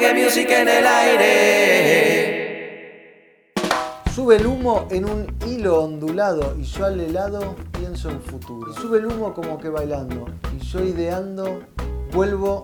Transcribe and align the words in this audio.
en 0.00 0.68
el 0.68 0.86
aire. 0.86 2.38
Sube 4.14 4.36
el 4.36 4.46
humo 4.46 4.86
en 4.90 5.04
un 5.04 5.26
hilo 5.46 5.82
ondulado 5.82 6.54
y 6.58 6.62
yo 6.62 6.84
al 6.86 7.00
helado 7.00 7.56
pienso 7.72 8.08
en 8.10 8.20
futuro. 8.20 8.72
Sube 8.74 8.98
el 8.98 9.06
humo 9.06 9.34
como 9.34 9.58
que 9.58 9.68
bailando 9.68 10.26
y 10.56 10.64
yo 10.64 10.84
ideando 10.84 11.62
vuelvo 12.12 12.62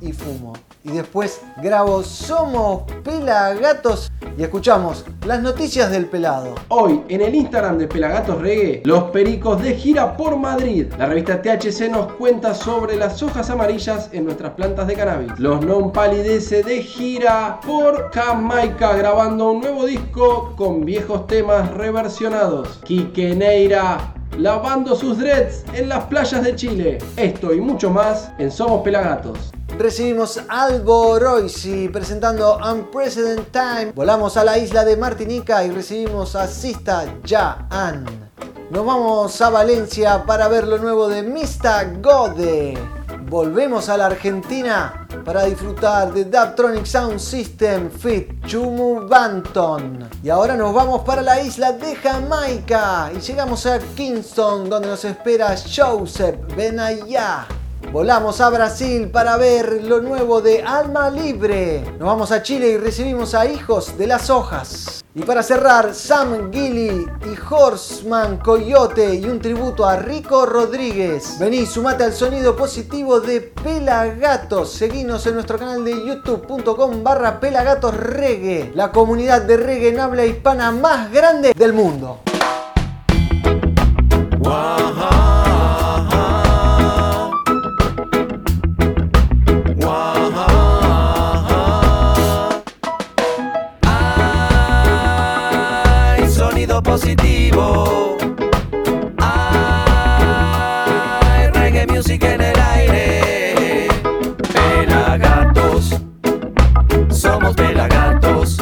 y 0.00 0.12
fumo. 0.12 0.54
Y 0.84 0.90
después 0.90 1.40
grabo 1.62 2.02
Somos 2.02 2.82
Pelagatos 3.04 4.10
y 4.36 4.42
escuchamos 4.42 5.04
las 5.26 5.40
noticias 5.40 5.90
del 5.92 6.06
pelado. 6.06 6.54
Hoy 6.68 7.02
en 7.08 7.20
el 7.20 7.34
Instagram 7.36 7.78
de 7.78 7.86
Pelagatos 7.86 8.40
Reggae, 8.40 8.82
los 8.84 9.04
pericos 9.04 9.62
de 9.62 9.74
gira 9.74 10.16
por 10.16 10.36
Madrid. 10.36 10.86
La 10.98 11.06
revista 11.06 11.40
THC 11.40 11.88
nos 11.88 12.12
cuenta 12.14 12.52
sobre 12.54 12.96
las 12.96 13.22
hojas 13.22 13.48
amarillas 13.50 14.08
en 14.12 14.24
nuestras 14.24 14.54
plantas 14.54 14.88
de 14.88 14.94
cannabis. 14.94 15.38
Los 15.38 15.64
non 15.64 15.92
palidece 15.92 16.64
de 16.64 16.82
gira 16.82 17.60
por 17.64 18.10
Jamaica 18.10 18.96
grabando 18.96 19.52
un 19.52 19.60
nuevo 19.60 19.86
disco 19.86 20.52
con 20.56 20.84
viejos 20.84 21.28
temas 21.28 21.70
reversionados. 21.74 22.80
Quique 22.84 23.36
Neira 23.36 24.14
lavando 24.36 24.96
sus 24.96 25.18
dreads 25.18 25.64
en 25.74 25.88
las 25.88 26.04
playas 26.04 26.42
de 26.42 26.56
Chile. 26.56 26.98
Esto 27.16 27.52
y 27.52 27.60
mucho 27.60 27.90
más 27.90 28.32
en 28.38 28.50
Somos 28.50 28.82
Pelagatos. 28.82 29.52
Recibimos 29.78 30.40
Albo 30.48 31.18
Roisi 31.18 31.88
presentando 31.88 32.58
Unprecedented 32.58 33.46
Time. 33.50 33.92
Volamos 33.92 34.36
a 34.36 34.44
la 34.44 34.58
isla 34.58 34.84
de 34.84 34.96
Martinica 34.96 35.64
y 35.64 35.70
recibimos 35.70 36.36
a 36.36 36.46
Sista 36.46 37.04
Jaan. 37.26 38.30
Nos 38.70 38.86
vamos 38.86 39.40
a 39.40 39.50
Valencia 39.50 40.24
para 40.24 40.48
ver 40.48 40.68
lo 40.68 40.78
nuevo 40.78 41.08
de 41.08 41.22
Mista 41.22 41.84
Gode. 42.00 42.78
Volvemos 43.28 43.88
a 43.88 43.96
la 43.96 44.06
Argentina 44.06 45.06
para 45.24 45.44
disfrutar 45.44 46.12
de 46.12 46.26
Daptronic 46.26 46.84
Sound 46.84 47.18
System 47.18 47.90
Fit 47.90 48.44
Chumu 48.46 49.08
Banton. 49.08 50.08
Y 50.22 50.28
ahora 50.28 50.54
nos 50.54 50.74
vamos 50.74 51.02
para 51.02 51.22
la 51.22 51.40
isla 51.40 51.72
de 51.72 51.96
Jamaica 51.96 53.10
y 53.16 53.20
llegamos 53.20 53.64
a 53.66 53.78
Kingston 53.78 54.68
donde 54.68 54.88
nos 54.88 55.04
espera 55.04 55.56
Joseph 55.56 56.36
Benaya. 56.54 57.46
Volamos 57.92 58.40
a 58.40 58.48
Brasil 58.48 59.10
para 59.10 59.36
ver 59.36 59.84
lo 59.84 60.00
nuevo 60.00 60.40
de 60.40 60.62
Alma 60.62 61.10
Libre. 61.10 61.82
Nos 61.98 62.08
vamos 62.08 62.32
a 62.32 62.42
Chile 62.42 62.68
y 62.68 62.78
recibimos 62.78 63.34
a 63.34 63.44
Hijos 63.44 63.98
de 63.98 64.06
las 64.06 64.30
Hojas. 64.30 65.04
Y 65.14 65.20
para 65.20 65.42
cerrar, 65.42 65.94
Sam 65.94 66.50
Gilly 66.50 67.06
y 67.26 67.52
Horseman 67.54 68.38
Coyote 68.38 69.16
y 69.16 69.26
un 69.26 69.40
tributo 69.40 69.84
a 69.84 69.96
Rico 69.96 70.46
Rodríguez. 70.46 71.38
Vení, 71.38 71.66
sumate 71.66 72.04
al 72.04 72.14
sonido 72.14 72.56
positivo 72.56 73.20
de 73.20 73.42
Pelagatos. 73.42 74.72
Seguinos 74.72 75.26
en 75.26 75.34
nuestro 75.34 75.58
canal 75.58 75.84
de 75.84 75.92
youtube.com 75.92 77.04
barra 77.04 77.40
Pelagatos 77.40 77.94
Reggae, 77.94 78.72
la 78.74 78.90
comunidad 78.90 79.42
de 79.42 79.58
reggae 79.58 79.90
en 79.90 80.00
habla 80.00 80.24
hispana 80.24 80.70
más 80.70 81.12
grande 81.12 81.52
del 81.54 81.74
mundo. 81.74 82.20
Ay, 84.46 85.21
positivo. 96.80 98.16
Ay, 99.18 99.48
reggae 101.52 101.86
music 101.88 102.22
en 102.22 102.40
el 102.40 102.58
aire. 102.58 103.88
Pelagatos. 104.52 105.96
Somos 107.10 107.54
pelagatos. 107.54 108.56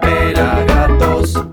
Pelagatos. 0.00 1.44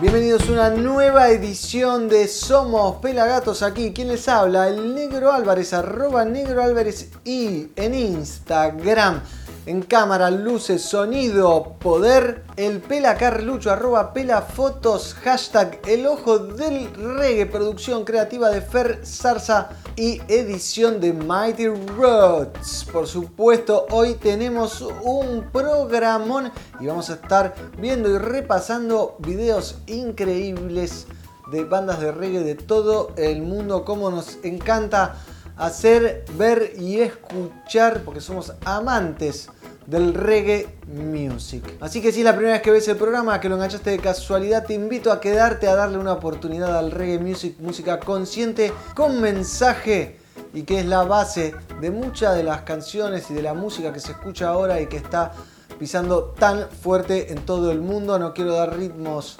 Bienvenidos 0.00 0.48
a 0.48 0.52
una 0.52 0.70
nueva 0.70 1.28
edición 1.28 2.08
de 2.08 2.26
Somos 2.28 2.96
Pelagatos 3.02 3.62
aquí. 3.62 3.92
¿Quién 3.92 4.08
les 4.08 4.28
habla? 4.28 4.68
El 4.68 4.94
Negro 4.94 5.30
Álvarez, 5.32 5.74
arroba 5.74 6.24
Negro 6.24 6.62
Álvarez 6.62 7.10
y 7.24 7.68
en 7.76 7.94
Instagram. 7.94 9.20
En 9.66 9.82
cámara, 9.82 10.30
luces, 10.30 10.80
sonido, 10.82 11.76
poder. 11.80 12.44
El 12.56 12.80
Pela 12.80 13.16
Carlucho, 13.16 13.70
arroba 13.70 14.14
Pela 14.14 14.40
Fotos, 14.40 15.14
hashtag 15.22 15.80
El 15.86 16.06
Ojo 16.06 16.38
del 16.38 16.90
Reggae, 16.94 17.44
producción 17.44 18.04
creativa 18.04 18.48
de 18.48 18.62
Fer 18.62 19.00
Zarza 19.04 19.68
y 19.96 20.22
edición 20.28 20.98
de 20.98 21.12
Mighty 21.12 21.66
Roads. 21.68 22.86
Por 22.90 23.06
supuesto, 23.06 23.86
hoy 23.90 24.14
tenemos 24.14 24.80
un 25.02 25.44
programón 25.52 26.50
y 26.80 26.86
vamos 26.86 27.10
a 27.10 27.14
estar 27.14 27.54
viendo 27.78 28.08
y 28.08 28.16
repasando 28.16 29.16
videos 29.18 29.76
increíbles 29.86 31.06
de 31.52 31.64
bandas 31.64 32.00
de 32.00 32.12
reggae 32.12 32.40
de 32.40 32.54
todo 32.54 33.12
el 33.16 33.42
mundo, 33.42 33.84
como 33.84 34.10
nos 34.10 34.38
encanta 34.42 35.16
hacer, 35.60 36.24
ver 36.36 36.72
y 36.78 37.00
escuchar, 37.00 38.02
porque 38.02 38.20
somos 38.20 38.54
amantes 38.64 39.48
del 39.86 40.14
reggae 40.14 40.68
music. 40.86 41.76
Así 41.80 42.00
que 42.00 42.12
si 42.12 42.20
es 42.20 42.24
la 42.24 42.32
primera 42.32 42.54
vez 42.54 42.62
que 42.62 42.70
ves 42.70 42.88
el 42.88 42.96
programa, 42.96 43.40
que 43.40 43.48
lo 43.48 43.56
enganchaste 43.56 43.90
de 43.90 43.98
casualidad, 43.98 44.64
te 44.64 44.74
invito 44.74 45.12
a 45.12 45.20
quedarte 45.20 45.68
a 45.68 45.74
darle 45.74 45.98
una 45.98 46.14
oportunidad 46.14 46.76
al 46.76 46.90
reggae 46.90 47.18
music, 47.18 47.58
música 47.60 48.00
consciente, 48.00 48.72
con 48.94 49.20
mensaje 49.20 50.18
y 50.54 50.62
que 50.62 50.80
es 50.80 50.86
la 50.86 51.04
base 51.04 51.54
de 51.80 51.90
muchas 51.90 52.36
de 52.36 52.42
las 52.42 52.62
canciones 52.62 53.30
y 53.30 53.34
de 53.34 53.42
la 53.42 53.54
música 53.54 53.92
que 53.92 54.00
se 54.00 54.12
escucha 54.12 54.48
ahora 54.48 54.80
y 54.80 54.86
que 54.86 54.96
está 54.96 55.32
pisando 55.78 56.34
tan 56.38 56.68
fuerte 56.70 57.32
en 57.32 57.44
todo 57.44 57.70
el 57.70 57.80
mundo. 57.80 58.18
No 58.18 58.32
quiero 58.32 58.54
dar 58.54 58.76
ritmos 58.76 59.36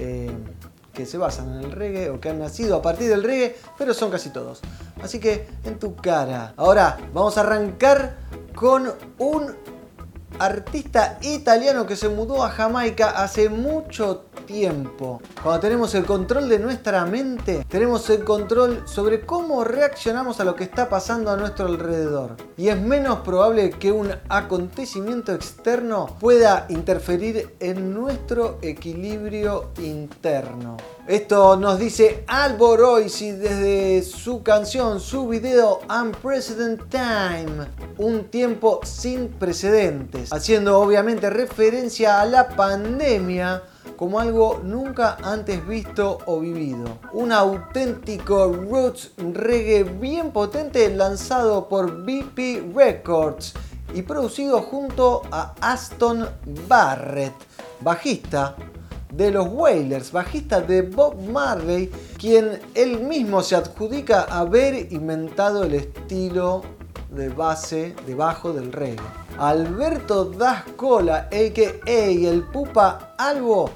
eh, 0.00 0.30
que 0.98 1.06
se 1.06 1.16
basan 1.16 1.54
en 1.54 1.64
el 1.64 1.70
reggae 1.70 2.10
o 2.10 2.20
que 2.20 2.28
han 2.28 2.40
nacido 2.40 2.74
a 2.74 2.82
partir 2.82 3.08
del 3.08 3.22
reggae, 3.22 3.54
pero 3.78 3.94
son 3.94 4.10
casi 4.10 4.30
todos. 4.30 4.60
Así 5.00 5.20
que 5.20 5.46
en 5.62 5.78
tu 5.78 5.94
cara. 5.94 6.54
Ahora 6.56 6.98
vamos 7.14 7.38
a 7.38 7.42
arrancar 7.42 8.16
con 8.52 8.92
un 9.18 9.54
artista 10.38 11.18
italiano 11.22 11.86
que 11.86 11.96
se 11.96 12.08
mudó 12.08 12.44
a 12.44 12.50
Jamaica 12.50 13.10
hace 13.10 13.48
mucho 13.48 14.24
tiempo. 14.46 15.20
Cuando 15.42 15.60
tenemos 15.60 15.94
el 15.94 16.04
control 16.04 16.48
de 16.48 16.58
nuestra 16.58 17.04
mente, 17.04 17.64
tenemos 17.68 18.08
el 18.10 18.24
control 18.24 18.82
sobre 18.86 19.20
cómo 19.20 19.64
reaccionamos 19.64 20.40
a 20.40 20.44
lo 20.44 20.54
que 20.54 20.64
está 20.64 20.88
pasando 20.88 21.30
a 21.30 21.36
nuestro 21.36 21.66
alrededor. 21.66 22.36
Y 22.56 22.68
es 22.68 22.80
menos 22.80 23.20
probable 23.20 23.70
que 23.70 23.92
un 23.92 24.10
acontecimiento 24.28 25.32
externo 25.32 26.16
pueda 26.18 26.66
interferir 26.68 27.54
en 27.60 27.92
nuestro 27.94 28.58
equilibrio 28.62 29.70
interno. 29.78 30.76
Esto 31.06 31.56
nos 31.56 31.78
dice 31.78 32.24
Albo 32.26 32.76
Roisi 32.76 33.32
desde 33.32 34.02
su 34.02 34.42
canción, 34.42 35.00
su 35.00 35.26
video 35.26 35.80
Unprecedented 35.88 36.84
Time, 36.90 37.66
un 37.96 38.24
tiempo 38.24 38.80
sin 38.84 39.28
haciendo 40.30 40.78
obviamente 40.78 41.30
referencia 41.30 42.20
a 42.20 42.24
la 42.24 42.48
pandemia 42.48 43.62
como 43.96 44.20
algo 44.20 44.60
nunca 44.62 45.16
antes 45.22 45.66
visto 45.66 46.18
o 46.26 46.40
vivido. 46.40 46.98
Un 47.12 47.32
auténtico 47.32 48.46
roots 48.46 49.10
reggae 49.16 49.82
bien 49.84 50.30
potente 50.30 50.88
lanzado 50.94 51.68
por 51.68 52.04
BP 52.04 52.74
Records 52.74 53.54
y 53.94 54.02
producido 54.02 54.62
junto 54.62 55.22
a 55.32 55.54
Aston 55.60 56.28
Barrett, 56.68 57.34
bajista 57.80 58.54
de 59.12 59.30
los 59.30 59.48
Wailers, 59.50 60.12
bajista 60.12 60.60
de 60.60 60.82
Bob 60.82 61.20
Marley, 61.20 61.90
quien 62.18 62.60
él 62.74 63.00
mismo 63.00 63.42
se 63.42 63.56
adjudica 63.56 64.22
haber 64.22 64.92
inventado 64.92 65.64
el 65.64 65.74
estilo 65.74 66.62
de 67.10 67.28
base 67.28 67.96
debajo 68.06 68.52
del 68.52 68.72
reggae. 68.72 69.04
Alberto 69.38 70.26
Dascola, 70.26 71.28
a.k.a. 71.32 71.90
el 71.90 72.44
Pupa 72.44 73.14
Albo, 73.18 73.70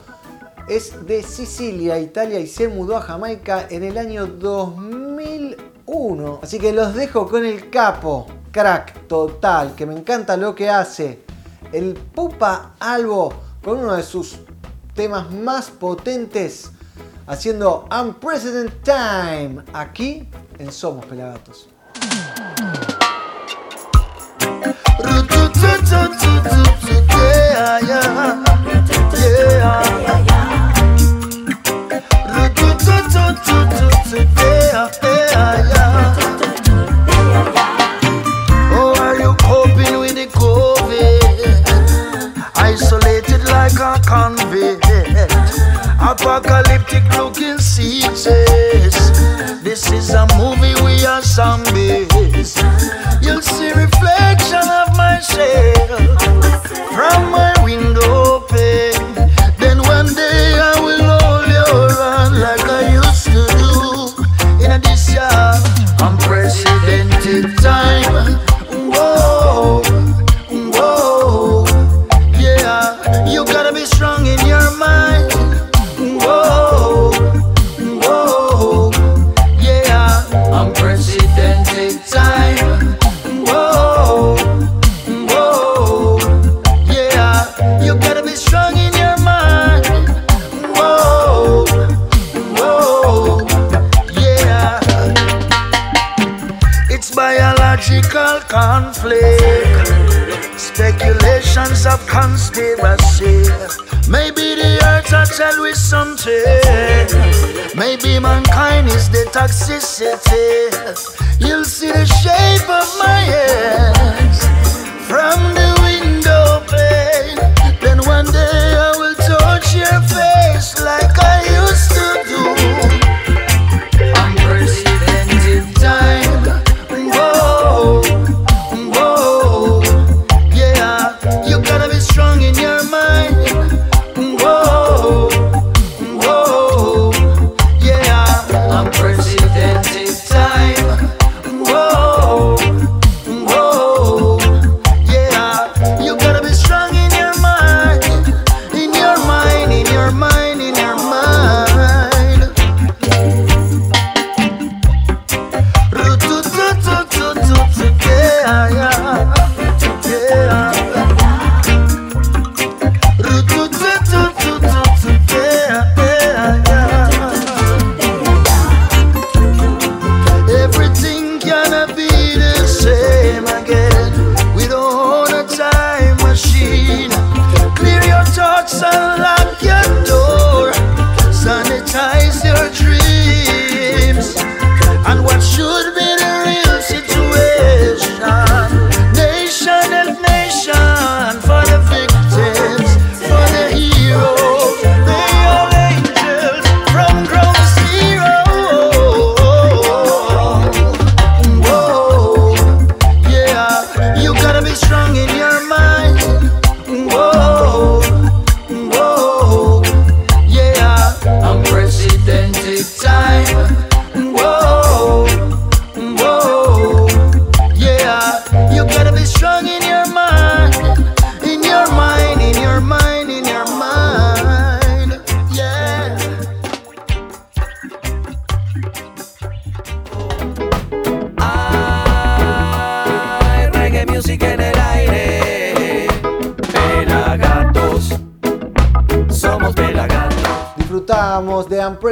es 0.68 1.04
de 1.06 1.22
Sicilia, 1.22 1.98
Italia 1.98 2.38
y 2.40 2.46
se 2.46 2.68
mudó 2.68 2.96
a 2.96 3.02
Jamaica 3.02 3.66
en 3.70 3.84
el 3.84 3.98
año 3.98 4.26
2001. 4.26 6.40
Así 6.42 6.58
que 6.58 6.72
los 6.72 6.94
dejo 6.94 7.28
con 7.28 7.44
el 7.44 7.68
capo, 7.70 8.26
crack 8.50 9.06
total, 9.06 9.74
que 9.74 9.84
me 9.86 9.94
encanta 9.94 10.36
lo 10.36 10.54
que 10.54 10.70
hace. 10.70 11.22
El 11.72 11.94
Pupa 11.94 12.74
Albo 12.78 13.32
con 13.62 13.78
uno 13.78 13.94
de 13.94 14.02
sus 14.02 14.40
temas 14.94 15.30
más 15.30 15.70
potentes 15.70 16.70
haciendo 17.26 17.88
Unprecedented 17.90 18.82
Time 18.82 19.62
aquí 19.72 20.28
en 20.58 20.70
Somos 20.72 21.06
Pelagatos. 21.06 21.68
This 49.72 49.90
is 49.90 50.10
a 50.10 50.26
movie, 50.36 50.74
we 50.84 50.98
zombies 51.22 52.54
myself 55.22 56.66
from 56.66 57.30
my 57.30 57.54
window 57.62 58.40
pane. 58.48 58.91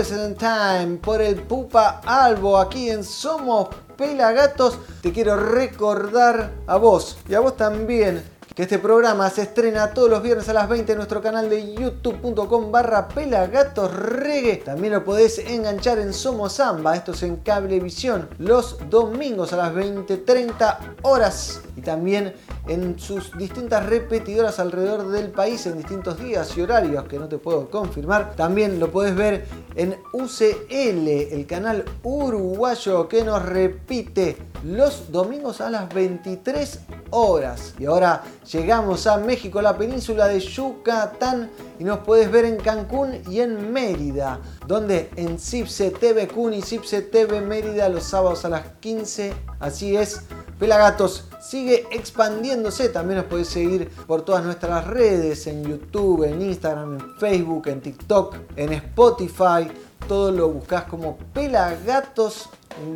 Unprecedented 0.01 0.39
Time 0.39 0.97
por 0.97 1.21
el 1.21 1.43
Pupa 1.43 2.01
Albo 2.07 2.57
aquí 2.57 2.89
en 2.89 3.05
Somos 3.05 3.69
Pelagatos. 3.99 4.79
Te 5.03 5.13
quiero 5.13 5.37
recordar 5.37 6.53
a 6.67 6.77
vos 6.79 7.19
y 7.29 7.35
a 7.35 7.41
vos 7.41 7.55
también 7.55 8.23
que 8.55 8.63
este 8.63 8.79
programa 8.79 9.29
se 9.29 9.43
estrena 9.43 9.93
todos 9.93 10.09
los 10.09 10.23
viernes 10.23 10.49
a 10.49 10.55
las 10.55 10.71
20 10.71 10.93
en 10.93 10.97
nuestro 10.97 11.21
canal 11.21 11.51
de 11.51 11.75
youtube.com 11.75 12.73
barra 12.73 13.09
pelagatosregue. 13.09 14.57
También 14.65 14.95
lo 14.95 15.05
podés 15.05 15.39
enganchar 15.39 15.99
en 15.99 16.15
Somos 16.15 16.55
Samba, 16.55 16.97
esto 16.97 17.13
es 17.13 17.23
en 17.23 17.37
Cablevisión, 17.37 18.31
los 18.39 18.79
domingos 18.89 19.53
a 19.53 19.59
las 19.59 19.75
20.30 19.75 20.79
horas 21.03 21.61
y 21.81 21.83
también 21.83 22.35
en 22.69 22.99
sus 22.99 23.37
distintas 23.39 23.87
repetidoras 23.87 24.59
alrededor 24.59 25.09
del 25.09 25.31
país 25.31 25.65
en 25.67 25.79
distintos 25.79 26.19
días 26.19 26.57
y 26.57 26.61
horarios 26.61 27.05
que 27.05 27.19
no 27.19 27.27
te 27.27 27.39
puedo 27.39 27.71
confirmar. 27.71 28.35
También 28.37 28.79
lo 28.79 28.91
podés 28.91 29.17
ver 29.17 29.47
en 29.75 29.97
UCL, 30.13 31.09
el 31.09 31.47
canal 31.47 31.85
uruguayo 32.03 33.09
que 33.09 33.25
nos 33.25 33.43
repite 33.43 34.37
los 34.63 35.11
domingos 35.11 35.63
a 35.63 35.71
las 35.71 35.93
23 35.93 36.81
horas. 37.11 37.75
Y 37.79 37.87
ahora 37.87 38.25
llegamos 38.53 39.07
a 39.07 39.17
México, 39.17 39.63
la 39.63 39.79
península 39.79 40.29
de 40.29 40.39
Yucatán 40.39 41.51
y 41.79 41.85
nos 41.85 42.01
puedes 42.01 42.31
ver 42.31 42.45
en 42.45 42.59
Cancún 42.59 43.23
y 43.27 43.41
en 43.41 43.73
Mérida, 43.73 44.39
donde 44.67 45.09
en 45.17 45.39
Cipse 45.39 45.91
TV 45.93 46.29
Kun 46.29 46.53
y 46.53 46.61
Cipse 46.61 47.01
TV 47.01 47.41
Mérida 47.41 47.89
los 47.89 48.05
sábados 48.05 48.45
a 48.45 48.51
las 48.51 48.67
15. 48.81 49.33
Así 49.61 49.97
es, 49.97 50.27
Pelagatos 50.59 51.30
sigue 51.41 51.87
expandiéndose. 51.91 52.89
También 52.89 53.19
nos 53.19 53.27
podés 53.27 53.49
seguir 53.49 53.89
por 54.07 54.23
todas 54.23 54.45
nuestras 54.45 54.87
redes, 54.87 55.47
en 55.47 55.65
YouTube, 55.65 56.25
en 56.25 56.43
Instagram, 56.43 56.95
en 56.95 57.17
Facebook, 57.17 57.69
en 57.69 57.81
TikTok, 57.81 58.37
en 58.57 58.73
Spotify. 58.73 59.71
Todo 60.07 60.33
lo 60.33 60.49
buscás 60.49 60.85
como 60.85 61.17
Pelagatos 61.33 62.49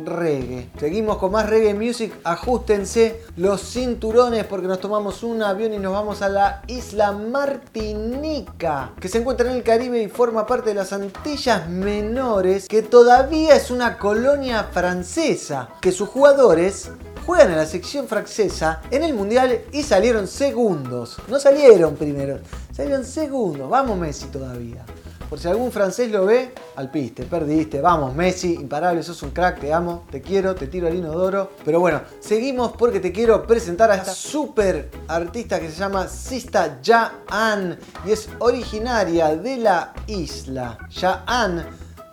Reggae. 0.05 0.69
Seguimos 0.79 1.17
con 1.17 1.31
más 1.31 1.49
reggae 1.49 1.73
music. 1.73 2.13
Ajustense 2.23 3.21
los 3.37 3.61
cinturones 3.61 4.45
porque 4.45 4.67
nos 4.67 4.79
tomamos 4.79 5.23
un 5.23 5.41
avión 5.43 5.73
y 5.73 5.77
nos 5.77 5.93
vamos 5.93 6.21
a 6.21 6.29
la 6.29 6.61
isla 6.67 7.11
Martinica, 7.11 8.93
que 8.99 9.07
se 9.07 9.19
encuentra 9.19 9.49
en 9.49 9.57
el 9.57 9.63
Caribe 9.63 10.01
y 10.01 10.07
forma 10.07 10.45
parte 10.45 10.69
de 10.69 10.75
las 10.75 10.93
Antillas 10.93 11.69
Menores, 11.69 12.67
que 12.67 12.81
todavía 12.81 13.55
es 13.55 13.71
una 13.71 13.97
colonia 13.97 14.63
francesa, 14.71 15.69
que 15.81 15.91
sus 15.91 16.09
jugadores 16.09 16.89
juegan 17.25 17.51
en 17.51 17.57
la 17.57 17.65
sección 17.65 18.07
francesa 18.07 18.81
en 18.91 19.03
el 19.03 19.13
mundial 19.13 19.61
y 19.71 19.83
salieron 19.83 20.27
segundos. 20.27 21.17
No 21.27 21.39
salieron 21.39 21.95
primeros, 21.95 22.41
salieron 22.71 23.03
segundos. 23.03 23.69
Vamos 23.69 23.97
Messi 23.97 24.27
todavía. 24.27 24.85
Por 25.29 25.39
si 25.39 25.47
algún 25.47 25.71
francés 25.71 26.11
lo 26.11 26.25
ve, 26.25 26.53
al 26.75 26.91
piste, 26.91 27.23
perdiste. 27.23 27.81
Vamos, 27.81 28.13
Messi, 28.13 28.53
imparable, 28.53 29.01
sos 29.01 29.23
un 29.23 29.31
crack, 29.31 29.59
te 29.59 29.73
amo, 29.73 30.05
te 30.11 30.21
quiero, 30.21 30.53
te 30.53 30.67
tiro 30.67 30.87
al 30.87 30.93
inodoro. 30.93 31.51
Pero 31.65 31.79
bueno, 31.79 32.01
seguimos 32.19 32.73
porque 32.73 32.99
te 32.99 33.11
quiero 33.11 33.45
presentar 33.47 33.89
a 33.89 33.95
esta 33.95 34.13
super 34.13 34.91
artista 35.07 35.59
que 35.59 35.69
se 35.69 35.77
llama 35.77 36.07
Sista 36.07 36.79
Ja-an 36.85 37.79
y 38.05 38.11
es 38.11 38.29
originaria 38.37 39.35
de 39.35 39.57
la 39.57 39.93
isla. 40.05 40.77
Ja-an, 40.91 41.65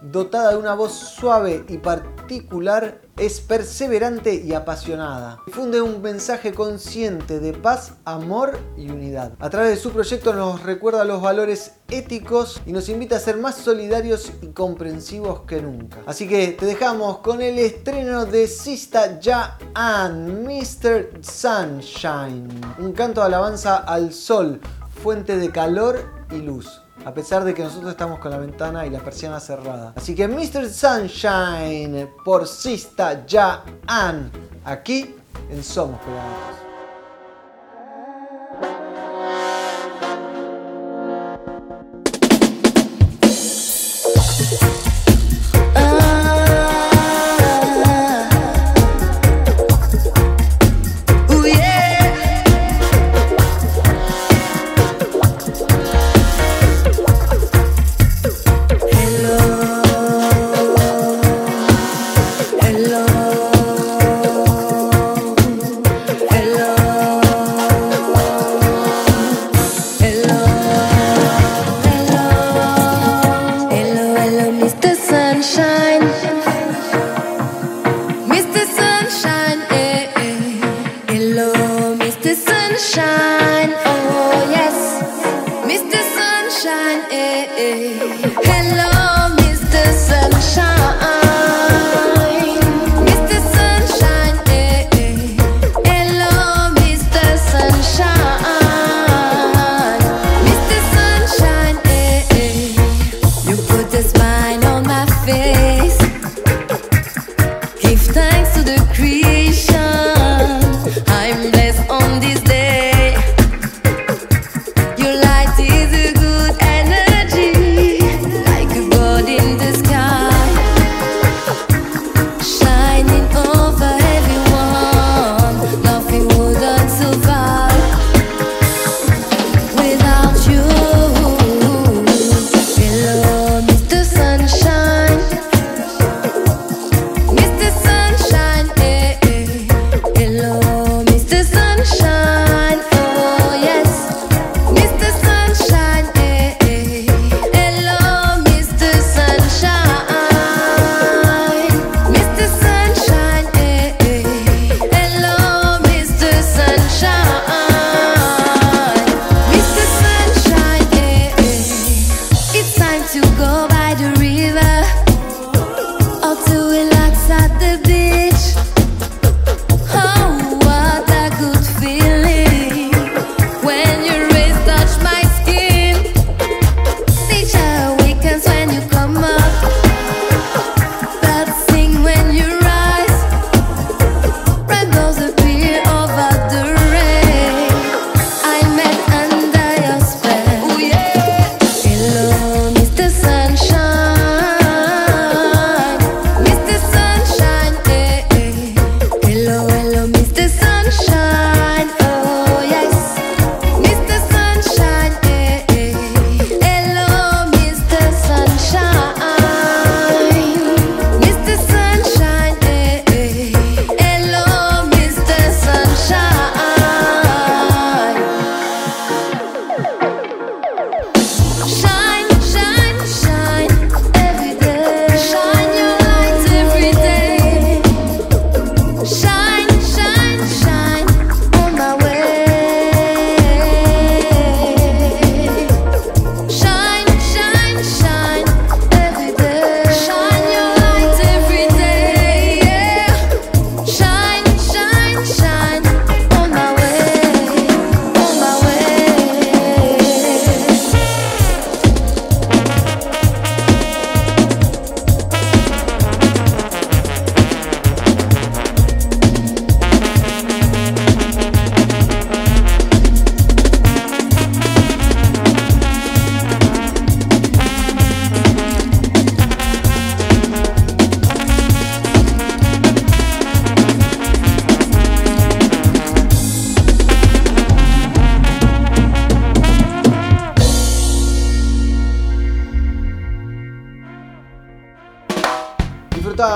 dotada 0.03 0.51
de 0.51 0.57
una 0.57 0.75
voz 0.75 0.93
suave 0.93 1.65
y 1.69 1.79
particular, 1.79 3.03
es 3.17 3.41
perseverante 3.41 4.35
y 4.35 4.55
apasionada. 4.55 5.39
Difunde 5.47 5.83
un 5.83 6.01
mensaje 6.01 6.53
consciente 6.53 7.41
de 7.41 7.53
paz, 7.53 7.95
amor 8.05 8.59
y 8.77 8.91
unidad. 8.91 9.33
A 9.39 9.51
través 9.51 9.71
de 9.71 9.77
su 9.77 9.93
proyecto 9.93 10.33
nos 10.33 10.63
recuerda 10.63 11.05
los 11.05 11.21
valores 11.21 11.75
éticos 11.91 12.61
y 12.67 12.73
nos 12.73 12.89
invita 12.89 13.17
a 13.17 13.21
ser 13.21 13.37
más 13.37 13.57
solidarios 13.57 14.33
y 14.41 14.49
comprensivos 14.49 15.43
que 15.43 15.61
nunca. 15.61 15.99
Así 16.07 16.27
que 16.27 16.49
te 16.49 16.67
dejamos 16.67 17.19
con 17.19 17.43
el 17.43 17.59
estreno 17.59 18.25
de 18.25 18.49
Sista 18.49 19.21
Ya 19.21 19.59
Mr. 19.75 21.21
Sunshine. 21.21 22.49
Un 22.79 22.93
canto 22.93 23.21
de 23.21 23.27
alabanza 23.27 23.77
al 23.77 24.13
sol, 24.13 24.61
fuente 25.03 25.37
de 25.37 25.51
calor 25.51 26.01
y 26.31 26.39
luz 26.39 26.82
a 27.05 27.13
pesar 27.13 27.45
de 27.45 27.55
que 27.55 27.63
nosotros 27.63 27.91
estamos 27.91 28.19
con 28.19 28.31
la 28.31 28.39
ventana 28.39 28.87
y 28.87 28.91
la 28.91 29.01
persiana 29.01 29.41
cerrada. 29.41 29.93
Así 29.97 30.15
que 30.15 30.29
Mr. 30.29 30.69
Sunshine 30.69 32.09
por 32.25 32.47
Sista 32.47 33.27
Ya 33.27 33.65
An, 33.87 34.31
aquí 34.65 35.15
en 35.51 35.63
Somos 35.63 36.01
Pegados. 36.01 36.63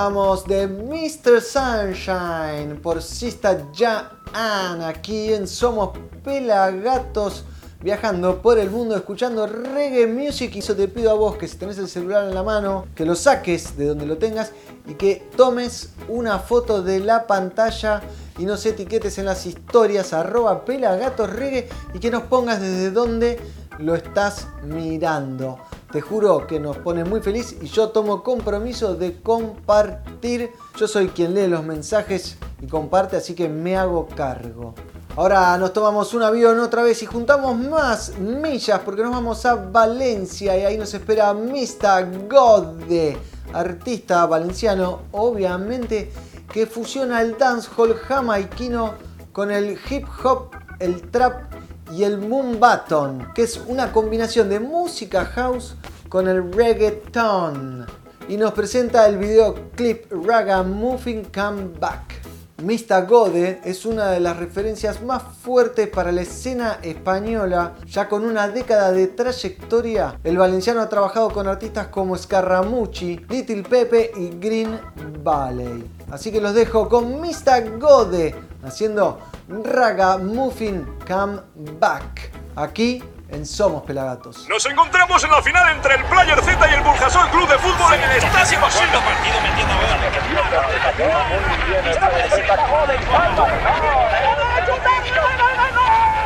De 0.06 0.68
Mr. 0.68 1.40
Sunshine 1.40 2.80
por 2.80 3.02
Sista 3.02 3.66
Jan 3.74 4.80
aquí 4.80 5.32
en 5.32 5.48
Somos 5.48 5.98
Pelagatos 6.22 7.42
viajando 7.82 8.40
por 8.40 8.56
el 8.60 8.70
mundo 8.70 8.94
escuchando 8.94 9.48
reggae 9.48 10.06
music 10.06 10.54
y 10.54 10.60
eso 10.60 10.76
te 10.76 10.86
pido 10.86 11.10
a 11.10 11.14
vos 11.14 11.36
que 11.36 11.48
si 11.48 11.56
tenés 11.56 11.78
el 11.78 11.88
celular 11.88 12.28
en 12.28 12.36
la 12.36 12.44
mano 12.44 12.86
que 12.94 13.04
lo 13.04 13.16
saques 13.16 13.76
de 13.76 13.86
donde 13.86 14.06
lo 14.06 14.16
tengas 14.16 14.52
y 14.86 14.94
que 14.94 15.28
tomes 15.36 15.90
una 16.06 16.38
foto 16.38 16.82
de 16.82 17.00
la 17.00 17.26
pantalla 17.26 18.00
y 18.38 18.44
nos 18.44 18.64
etiquetes 18.64 19.18
en 19.18 19.24
las 19.24 19.44
historias 19.44 20.12
arroba 20.12 20.64
pelagatosreggae 20.64 21.68
y 21.94 21.98
que 21.98 22.12
nos 22.12 22.22
pongas 22.22 22.60
desde 22.60 22.92
donde 22.92 23.40
lo 23.78 23.94
estás 23.94 24.48
mirando. 24.62 25.58
Te 25.90 26.00
juro 26.00 26.46
que 26.46 26.58
nos 26.60 26.76
pone 26.78 27.04
muy 27.04 27.20
feliz 27.20 27.56
y 27.60 27.66
yo 27.66 27.90
tomo 27.90 28.22
compromiso 28.22 28.94
de 28.94 29.20
compartir. 29.20 30.50
Yo 30.76 30.88
soy 30.88 31.08
quien 31.08 31.34
lee 31.34 31.46
los 31.46 31.64
mensajes 31.64 32.36
y 32.60 32.66
comparte, 32.66 33.16
así 33.16 33.34
que 33.34 33.48
me 33.48 33.76
hago 33.76 34.06
cargo. 34.08 34.74
Ahora 35.16 35.56
nos 35.56 35.72
tomamos 35.72 36.12
un 36.12 36.22
avión 36.22 36.60
otra 36.60 36.82
vez 36.82 37.02
y 37.02 37.06
juntamos 37.06 37.56
más 37.56 38.18
millas 38.18 38.80
porque 38.84 39.02
nos 39.02 39.12
vamos 39.12 39.46
a 39.46 39.54
Valencia 39.54 40.54
y 40.58 40.64
ahí 40.64 40.76
nos 40.76 40.92
espera 40.92 41.32
Mr. 41.32 42.28
Gode, 42.28 43.16
artista 43.54 44.26
valenciano, 44.26 45.00
obviamente, 45.12 46.12
que 46.52 46.66
fusiona 46.66 47.22
el 47.22 47.38
dancehall 47.38 47.94
jamaiquino 47.94 48.92
con 49.32 49.50
el 49.50 49.78
hip 49.88 50.06
hop, 50.22 50.50
el 50.80 51.10
trap 51.10 51.55
y 51.92 52.04
el 52.04 52.18
moonbaton, 52.18 53.32
que 53.34 53.42
es 53.42 53.60
una 53.66 53.92
combinación 53.92 54.48
de 54.48 54.60
música 54.60 55.24
house 55.24 55.76
con 56.08 56.28
el 56.28 56.52
reggaeton. 56.52 57.86
Y 58.28 58.36
nos 58.36 58.52
presenta 58.52 59.06
el 59.06 59.18
videoclip 59.18 60.10
Raga 60.10 60.62
Moving 60.62 61.26
Come 61.32 61.68
Back. 61.78 62.16
Mista 62.62 63.02
Gode 63.02 63.60
es 63.64 63.84
una 63.84 64.10
de 64.10 64.18
las 64.18 64.38
referencias 64.38 65.02
más 65.02 65.22
fuertes 65.22 65.88
para 65.88 66.10
la 66.10 66.22
escena 66.22 66.78
española, 66.82 67.74
ya 67.86 68.08
con 68.08 68.24
una 68.24 68.48
década 68.48 68.92
de 68.92 69.08
trayectoria. 69.08 70.18
El 70.24 70.38
valenciano 70.38 70.80
ha 70.80 70.88
trabajado 70.88 71.28
con 71.28 71.46
artistas 71.46 71.88
como 71.88 72.16
Scarramucci, 72.16 73.26
Little 73.28 73.62
Pepe 73.62 74.10
y 74.16 74.30
Green 74.40 74.80
Valley. 75.22 75.84
Así 76.10 76.32
que 76.32 76.40
los 76.40 76.54
dejo 76.54 76.88
con 76.88 77.20
Mista 77.20 77.60
Gode 77.60 78.34
haciendo 78.64 79.20
Raga 79.48 80.18
Muffin 80.18 80.98
Come 81.06 81.40
Back. 81.78 82.32
Aquí 82.56 83.02
en 83.28 83.44
Somos 83.44 83.82
Pelagatos. 83.82 84.48
Nos 84.48 84.64
encontramos 84.66 85.22
en 85.24 85.30
la 85.30 85.42
final 85.42 85.76
entre 85.76 85.96
el 85.96 86.04
Player 86.04 86.40
Z 86.42 86.70
y 86.70 86.74
el 86.74 86.82
Burjasol 86.82 87.28
Club 87.30 87.48
de 87.48 87.58
Fútbol 87.58 87.94
en 87.94 88.02
el 88.02 88.16
Estadio 88.16 88.60
Basilo. 88.60 89.00
partido 89.00 89.40
metiendo 89.42 89.74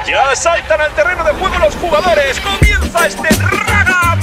Ya 0.06 0.34
saltan 0.34 0.80
al 0.80 0.92
terreno 0.92 1.24
de 1.24 1.32
juego 1.32 1.58
los 1.58 1.76
jugadores. 1.76 2.40
Comienza 2.40 3.06
este 3.06 3.28
Raga 3.36 4.18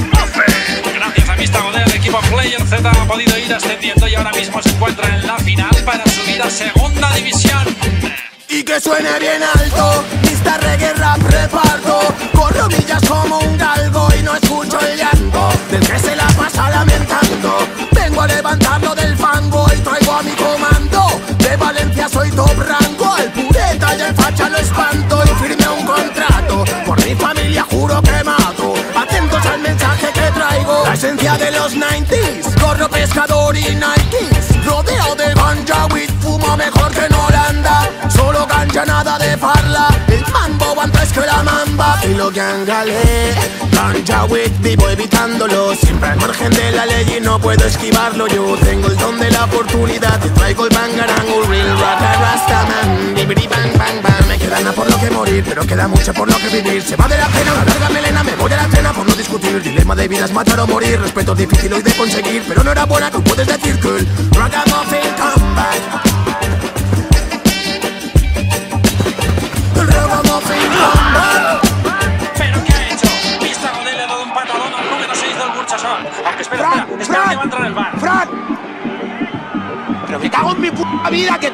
Gracias 0.93 1.29
a 1.29 1.35
el 1.35 1.86
equipo 1.97 2.19
Player 2.29 2.61
Z 2.61 2.89
ha 2.89 3.05
podido 3.05 3.37
ir 3.37 3.53
ascendiendo 3.53 4.07
y 4.07 4.15
ahora 4.15 4.31
mismo 4.31 4.61
se 4.61 4.69
encuentra 4.69 5.15
en 5.15 5.25
la 5.25 5.37
final 5.39 5.75
para 5.83 6.03
subir 6.05 6.41
a 6.41 6.49
segunda 6.49 7.11
división. 7.13 7.65
Y 8.49 8.63
que 8.63 8.79
suene 8.79 9.19
bien 9.19 9.41
alto, 9.43 10.05
Mista 10.21 10.57
reggae 10.57 10.93
rap 10.93 11.21
reparto. 11.23 11.99
Corro 12.33 12.67
millas 12.67 13.03
como 13.07 13.39
un 13.39 13.57
galgo 13.57 14.07
y 14.17 14.23
no 14.23 14.35
escucho 14.35 14.79
el 14.79 14.97
llanto. 14.97 15.49
Del 15.71 15.87
que 15.87 15.99
se 15.99 16.15
la 16.15 16.27
pasa 16.27 16.69
lamentando 16.69 17.67
Vengo 17.91 18.21
a 18.21 18.27
levantarlo 18.27 18.95
del 18.95 19.17
fango 19.17 19.65
y 19.75 19.79
traigo 19.79 20.13
a 20.13 20.23
mi 20.23 20.31
comando. 20.31 21.21
De 21.39 21.57
Valencia 21.57 22.07
soy 22.07 22.31
top 22.31 22.57
rango, 22.59 23.17
el 23.17 23.31
pureta 23.31 23.95
y 23.97 24.01
el 24.01 24.15
facha 24.15 24.49
lo 24.49 24.57
espanto. 24.57 25.23
Y 25.25 25.43
firme 25.43 25.67
un 25.67 25.85
contrato, 25.85 26.63
por 26.85 27.03
mi 27.03 27.15
familia 27.15 27.65
juro 27.69 28.01
que 28.01 28.23
mato. 28.23 28.73
Atentos 28.95 29.45
al 29.45 29.59
mensaje 29.59 30.07
que 30.13 30.31
traigo 30.31 30.83
La 30.85 30.93
esencia 30.93 31.37
de 31.37 31.51
los 31.51 31.75
90s, 31.75 31.77
corro 31.77 31.86
pescador 32.97 33.55
y 33.55 33.75
Nikes 33.75 34.65
Rodeo 34.65 35.15
de 35.15 35.33
ganja 35.35 35.85
with 35.93 36.09
fumo 36.19 36.57
mejor 36.57 36.91
que 36.91 37.05
en 37.05 37.13
Holanda 37.13 37.89
Solo 38.09 38.47
ganja, 38.47 38.85
nada 38.85 39.19
de 39.19 39.37
farla. 39.37 39.89
El 40.07 40.25
mambo 40.31 40.75
que 41.19 41.25
la 41.25 41.43
mamba 41.43 41.99
Y 42.03 42.13
lo 42.13 42.31
que 42.31 42.41
angale 42.41 43.57
Ganja 43.71 44.25
with 44.25 44.51
vivo 44.59 44.89
evitándolo. 44.89 45.75
Siempre 45.75 46.09
al 46.09 46.17
margen 46.17 46.49
de 46.51 46.71
la 46.71 46.85
ley 46.85 47.17
y 47.17 47.21
no 47.21 47.39
puedo 47.39 47.65
esquivarlo. 47.65 48.27
Yo 48.27 48.57
tengo 48.57 48.87
el 48.87 48.97
don 48.97 49.19
de 49.19 49.29
la 49.31 49.45
oportunidad. 49.45 50.19
Te 50.19 50.29
traigo 50.29 50.65
el 50.65 50.75
bangarang, 50.75 51.27
un 51.27 51.49
real 51.49 51.79
rata 51.79 52.13
rastaman 52.19 53.13
Bibiri 53.15 53.47
bang 53.47 53.77
bang 53.77 54.01
bang. 54.01 54.27
Me 54.27 54.37
queda 54.37 54.59
nada 54.59 54.73
por 54.73 54.89
lo 54.89 54.97
que 54.99 55.09
morir 55.11 55.43
Pero 55.47 55.65
queda 55.65 55.87
mucho 55.87 56.13
por 56.13 56.29
lo 56.29 56.37
que 56.37 56.49
vivir. 56.49 56.81
Se 56.81 56.95
va 56.95 57.07
de 57.07 57.17
la 57.17 57.27
pena 57.27 57.53
una 57.53 57.65
larga 57.65 57.89
melena 57.89 58.23
Me 58.23 58.35
voy 58.35 58.51
a 58.51 58.57
la 58.57 58.69
cena 58.69 58.93
por 58.93 59.07
no 59.07 59.15
discutir. 59.15 59.61
Dilema 59.61 59.95
de 59.95 60.07
vida 60.07 60.25
es 60.25 60.33
matar 60.33 60.59
o 60.59 60.67
morir. 60.67 60.99
Respeto 60.99 61.33
es 61.33 61.37
difícil 61.39 61.73
hoy 61.73 61.81
de 61.81 61.93
conseguir 61.93 62.43
Pero 62.47 62.63
no 62.63 62.71
era 62.71 62.85
buena 62.85 63.11
que 63.11 63.19
puedes 63.19 63.47
decir 63.47 63.79
que 63.79 63.87
el 63.87 64.07
Ragamuffin 64.31 65.11
come 65.17 66.06
¡Frank! 77.97 78.29
Pero 80.05 80.19
me 80.19 80.29
cago 80.29 80.51
en 80.51 80.61
mi 80.61 80.71
puta 80.71 81.09
vida 81.09 81.37
que. 81.39 81.51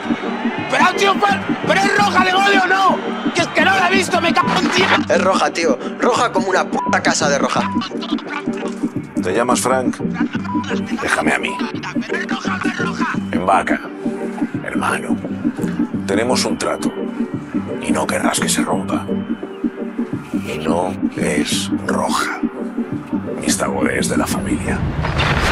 Pero, 0.69 0.85
tío, 0.97 1.13
pero, 1.13 1.41
pero 1.67 1.81
es 1.81 1.97
roja 1.97 2.25
de 2.25 2.31
gol 2.31 2.61
o 2.63 2.67
no. 2.67 3.33
Que 3.33 3.41
es 3.41 3.47
que 3.47 3.65
no 3.65 3.71
la 3.71 3.89
he 3.89 3.95
visto, 3.95 4.21
me 4.21 4.33
cago 4.33 4.49
en 4.59 4.69
tío. 4.69 4.85
Es 5.09 5.23
roja, 5.23 5.49
tío. 5.51 5.77
Roja 5.99 6.31
como 6.31 6.49
una 6.49 6.63
puta 6.65 7.01
casa 7.01 7.29
de 7.29 7.39
roja. 7.39 7.61
¿Te 9.21 9.33
llamas 9.33 9.61
Frank? 9.61 9.97
Déjame 11.01 11.33
a 11.33 11.39
mí. 11.39 11.51
En 13.31 13.45
vaca, 13.45 13.79
hermano. 14.63 15.15
Tenemos 16.05 16.45
un 16.45 16.57
trato. 16.57 16.91
Y 17.81 17.91
no 17.91 18.05
querrás 18.05 18.39
que 18.39 18.49
se 18.49 18.61
rompa. 18.61 19.05
Y 20.33 20.57
no 20.59 20.93
es 21.15 21.71
roja. 21.87 22.39
Mis 23.45 23.59
es 23.99 24.07
de 24.07 24.15
la 24.15 24.25
familia. 24.25 24.79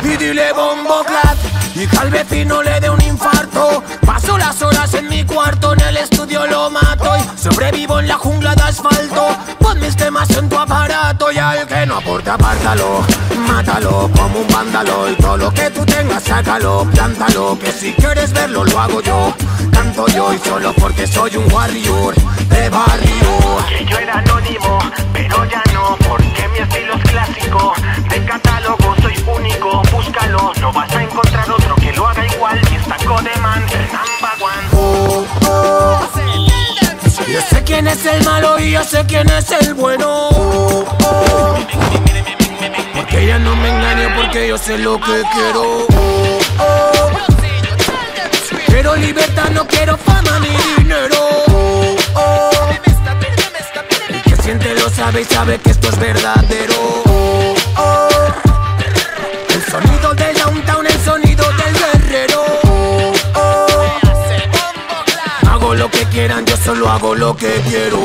Y 0.02 0.16
dile 0.16 0.54
bombo 0.54 1.04
clat 1.04 1.38
y 1.76 1.86
que 1.86 1.98
al 1.98 2.10
vecino 2.10 2.64
le 2.64 2.80
dé 2.80 2.90
un 2.90 3.02
infarto. 3.04 3.84
Paso 4.06 4.38
las 4.38 4.62
horas 4.62 4.94
en 4.94 5.10
mi 5.10 5.26
cuarto, 5.26 5.74
en 5.74 5.82
el 5.82 5.98
estudio 5.98 6.48
lo 6.48 6.70
mato 6.70 7.12
y 7.18 7.38
sobrevivo 7.38 8.00
en 8.00 8.08
la 8.08 8.16
jungla 8.16 8.56
de 8.56 8.64
asfalto. 8.64 9.36
Pon 9.60 9.78
mis 9.80 9.96
temas 9.98 10.30
en 10.38 10.48
tu 10.48 10.58
aparato 10.58 11.34
y 11.34 11.38
al 11.38 11.68
que 11.68 11.86
no 11.86 11.98
aporte 11.98 12.30
apártalo. 12.30 13.02
Mátalo 13.48 14.10
como 14.16 14.40
un 14.40 14.48
vándalo 14.48 15.10
y 15.10 15.16
todo 15.16 15.38
lo 15.38 15.54
que 15.54 15.70
tú 15.72 15.86
tengas 15.86 16.24
sácalo, 16.24 16.88
plántalo. 16.94 17.60
Que 17.60 17.74
si 17.74 17.92
quieres 17.94 18.32
verlo 18.32 18.64
lo 18.64 18.80
hago 18.80 19.02
yo. 19.02 19.34
Canto 19.72 20.08
yo 20.08 20.34
y 20.34 20.40
solo 20.40 20.74
porque 20.80 21.06
soy 21.06 21.36
un 21.36 21.52
warrior 21.52 22.16
de 22.16 22.70
barrio. 22.70 23.66
Que 23.68 23.86
yo 23.86 23.98
era 23.98 24.20
anónimo, 24.20 24.80
pero 25.14 25.46
ya 25.46 25.62
no, 25.71 25.71
porque 25.98 26.48
mi 26.50 26.60
estilo 26.60 26.96
es 26.96 27.04
clásico. 27.10 27.74
De 28.10 28.26
catálogo 28.26 28.96
soy 29.02 29.16
único, 29.28 29.82
búscalo, 29.92 30.52
no 30.60 30.72
vas 30.74 30.94
a 30.96 31.04
encontrar 31.04 31.50
otro 31.50 31.76
que 31.76 31.94
lo 31.94 32.08
haga 32.08 32.26
igual. 32.26 32.60
Y 32.72 32.76
está 32.76 32.98
Codeman, 32.98 33.62
number 33.62 34.36
one. 34.40 34.68
Oh, 34.74 35.26
oh. 35.48 36.10
Yo 37.28 37.40
sé 37.42 37.64
quién 37.64 37.88
es 37.88 38.06
el 38.06 38.24
malo 38.26 38.60
y 38.60 38.72
yo 38.72 38.84
sé 38.84 39.06
quién 39.06 39.30
es 39.30 39.52
el 39.52 39.74
bueno. 39.74 40.30
Porque 42.96 43.24
ella 43.24 43.40
no 43.40 43.56
me 43.56 43.70
engaña 43.70 44.16
porque 44.16 44.50
yo 44.50 44.58
sé 44.58 44.78
lo 44.78 45.00
que 45.00 45.24
quiero. 45.34 45.88
Quiero 48.66 48.96
libertad, 48.96 49.50
no 49.52 49.66
quiero 49.66 49.98
fama 49.98 50.40
ni 50.40 50.84
dinero. 50.84 51.41
Sabe 55.12 55.22
y 55.22 55.26
sabe 55.26 55.60
que 55.60 55.72
esto 55.72 55.90
es 55.90 56.00
verdadero. 56.00 56.74
Oh, 57.06 57.56
oh. 57.78 58.10
El 59.50 59.62
sonido 59.64 60.14
del 60.14 60.38
downtown, 60.38 60.88
el 60.88 61.00
sonido 61.02 61.46
del 61.52 61.74
guerrero. 61.74 62.46
Oh. 63.36 63.68
Hago 65.50 65.76
lo 65.76 65.90
que 65.92 66.06
quieran, 66.06 66.46
yo 66.46 66.56
solo 66.56 66.90
hago 66.90 67.14
lo 67.16 67.36
que 67.36 67.62
quiero. 67.68 68.00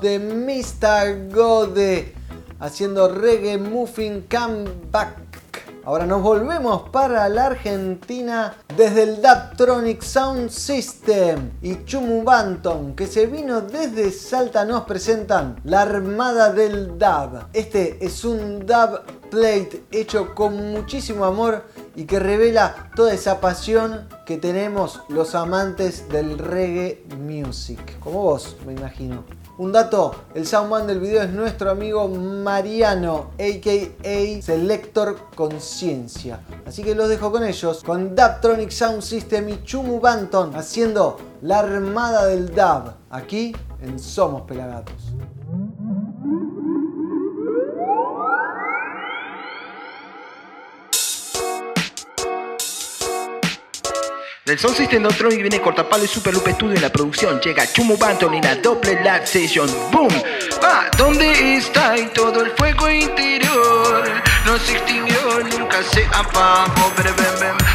De 0.00 0.18
Mr. 0.18 1.34
Gode 1.34 2.14
haciendo 2.58 3.08
reggae 3.08 3.58
muffin 3.58 4.26
comeback. 4.30 5.30
Ahora 5.84 6.06
nos 6.06 6.22
volvemos 6.22 6.88
para 6.90 7.28
la 7.28 7.46
Argentina 7.46 8.54
desde 8.76 9.02
el 9.02 9.22
Daptronic 9.22 10.02
Sound 10.02 10.50
System 10.50 11.52
y 11.62 11.84
Chumu 11.84 12.22
Banton 12.22 12.94
que 12.94 13.06
se 13.06 13.26
vino 13.26 13.62
desde 13.62 14.10
Salta 14.10 14.64
nos 14.64 14.82
presentan 14.82 15.56
la 15.64 15.82
Armada 15.82 16.52
del 16.52 16.98
Dab. 16.98 17.48
Este 17.52 18.04
es 18.04 18.24
un 18.24 18.60
dub 18.60 19.00
plate 19.30 19.84
hecho 19.90 20.34
con 20.34 20.72
muchísimo 20.72 21.24
amor 21.24 21.64
y 21.96 22.04
que 22.04 22.18
revela 22.18 22.90
toda 22.94 23.14
esa 23.14 23.40
pasión 23.40 24.06
que 24.26 24.36
tenemos 24.36 25.00
los 25.08 25.34
amantes 25.34 26.08
del 26.08 26.38
reggae 26.38 27.04
music. 27.18 27.98
Como 28.00 28.22
vos, 28.22 28.56
me 28.66 28.74
imagino. 28.74 29.24
Un 29.60 29.72
dato, 29.72 30.14
el 30.32 30.46
soundman 30.46 30.86
del 30.86 31.00
video 31.00 31.22
es 31.22 31.28
nuestro 31.28 31.70
amigo 31.70 32.08
Mariano, 32.08 33.32
aka 33.34 34.40
Selector 34.40 35.28
Conciencia. 35.34 36.40
Así 36.64 36.82
que 36.82 36.94
los 36.94 37.10
dejo 37.10 37.30
con 37.30 37.44
ellos, 37.44 37.84
con 37.84 38.16
Dubtronic 38.16 38.70
Sound 38.70 39.02
System 39.02 39.50
y 39.50 39.62
Chumu 39.62 40.00
Banton 40.00 40.56
haciendo 40.56 41.18
la 41.42 41.58
armada 41.58 42.24
del 42.24 42.54
dub, 42.54 42.94
aquí 43.10 43.54
en 43.82 43.98
Somos 43.98 44.40
Pelagatos. 44.48 45.12
Del 54.46 54.58
Sound 54.58 54.74
System 54.74 55.02
Doctronic 55.02 55.38
viene 55.42 55.60
Cortapalo 55.60 56.02
y 56.02 56.08
Super 56.08 56.32
Lupe 56.32 56.52
Studio 56.54 56.74
en 56.74 56.80
la 56.80 56.90
producción. 56.90 57.38
Llega 57.40 57.70
Chumo 57.70 57.98
Banton 57.98 58.32
en 58.32 58.42
la 58.42 58.56
Doble 58.56 58.94
Live 58.94 59.26
Session. 59.26 59.68
¡Boom! 59.92 60.08
Ah, 60.62 60.86
¿dónde 60.96 61.58
está 61.58 61.98
y 61.98 62.06
todo 62.06 62.42
el 62.42 62.50
fuego 62.52 62.88
interior? 62.88 64.10
No 64.46 64.58
se 64.58 64.78
extinguió, 64.78 65.40
nunca 65.58 65.82
se 65.92 66.06
apagó. 66.06 66.90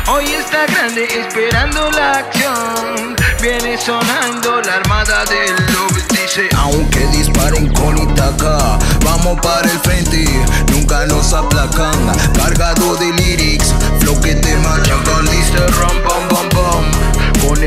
Hoy 0.07 0.25
está 0.25 0.65
grande 0.65 1.03
esperando 1.03 1.91
la 1.91 2.19
acción. 2.19 3.15
Viene 3.41 3.77
sonando 3.77 4.59
la 4.61 4.75
armada 4.75 5.23
del 5.25 5.55
lobby. 5.71 6.01
Dice, 6.09 6.49
aunque 6.57 7.05
disparen 7.07 7.71
con 7.73 7.95
Itaca, 7.95 8.79
vamos 9.03 9.39
para 9.39 9.69
el 9.71 9.79
frente, 9.79 10.25
nunca 10.71 11.05
nos 11.05 11.31
aplacan. 11.31 12.11
Cargado 12.35 12.95
de 12.95 13.11
lyrics, 13.13 13.73
flow 13.99 14.19
que 14.21 14.33
te 14.33 14.57
machacan, 14.57 15.25
dice 15.25 15.67
rom 15.79 15.95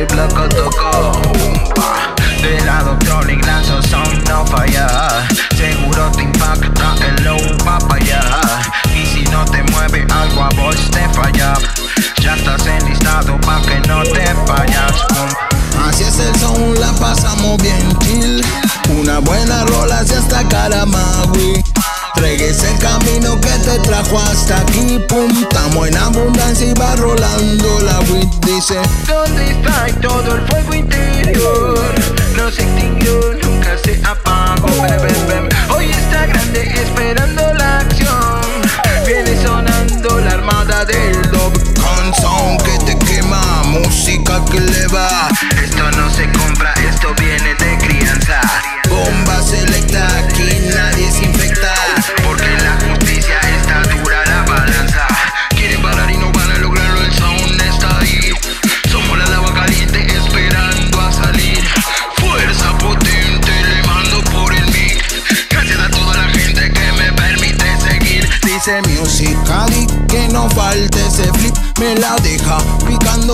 placa 0.06 0.48
taca. 0.48 0.98
Umpa. 1.44 2.14
De 2.42 2.60
la 2.64 2.82
Doctronic 2.82 3.44
lanzo 3.44 3.82
son 3.82 4.24
no 4.28 4.46
falla. 4.46 5.26
Seguro 5.56 6.10
te 6.12 6.22
impacta 6.22 6.94
el 7.06 7.24
low 7.24 7.38
va 7.66 7.78
pa' 7.78 7.96
allá. 7.96 8.22
Y 8.94 9.06
si 9.06 9.24
no 9.24 9.44
te 9.44 9.62
mueve 9.72 10.06
algo 10.10 10.42
a 10.42 10.48
vos 10.50 10.76
te 10.90 11.08
falla. 11.10 11.54
Ya 12.20 12.34
estás 12.34 12.66
enlistado 12.66 13.40
pa' 13.40 13.60
que 13.62 13.80
no 13.88 14.02
te. 14.02 14.28
Boom. 15.14 15.28
Así 15.86 16.04
es 16.04 16.18
el 16.18 16.34
son, 16.38 16.80
la 16.80 16.92
pasamos 16.94 17.60
bien 17.62 17.96
chill. 17.98 18.44
Una 18.98 19.18
buena 19.18 19.64
rola 19.64 20.00
hasta 20.00 20.46
Caramagui. 20.48 21.62
Reggae 22.16 22.48
es 22.48 22.64
el 22.64 22.78
camino 22.78 23.40
que 23.40 23.50
te 23.50 23.78
trajo 23.80 24.18
hasta 24.18 24.60
aquí, 24.60 24.98
pum. 25.08 25.30
Estamos 25.42 25.88
en 25.88 25.96
abundancia 25.96 26.66
y 26.66 26.74
va 26.74 26.96
rolando 26.96 27.80
la 27.80 27.97
dice. 28.68 28.80
¿Dónde 29.06 29.50
está 29.50 29.86
todo 30.00 30.34
el 30.34 30.42
fuego 30.48 30.74
interior? 30.74 31.78
No 32.36 32.50
se 32.50 32.62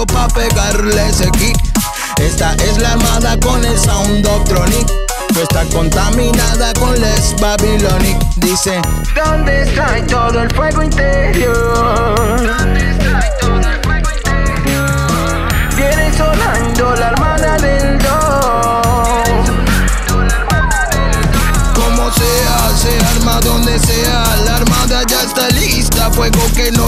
pa' 0.03 0.27
pegarle 0.29 1.09
ese 1.09 1.31
kick. 1.31 1.57
Esta 2.19 2.55
es 2.55 2.79
la 2.79 2.93
armada 2.93 3.39
con 3.39 3.65
el 3.65 3.79
sound 3.79 4.25
Doctronic. 4.25 4.91
No 5.35 5.41
está 5.41 5.65
contaminada 5.67 6.73
con 6.75 7.01
les 7.01 7.35
Babylonic. 7.41 8.19
Dice: 8.37 8.83
¿Dónde 9.15 9.63
está 9.63 10.05
todo 10.07 10.41
el 10.41 10.51
fuego 10.55 10.83
interior? 10.83 11.55
¿Dónde 12.59 12.91
está 12.91 13.21
todo 13.41 13.61
el 13.61 13.81
fuego 13.83 14.11
interior? 14.17 15.49
Viene 15.77 16.17
sonando 16.17 16.95
la 16.97 17.09
armada 17.09 17.57
del 17.59 17.99
do. 17.99 19.23
Como 21.75 22.13
sea, 22.13 22.71
se 22.77 22.99
arma 23.17 23.41
donde 23.41 23.79
sea. 23.79 24.25
La 24.45 24.57
armada 24.57 25.03
ya 25.09 25.23
está 25.23 25.49
lista, 25.51 26.11
fuego 26.11 26.43
que 26.55 26.71
nos 26.73 26.84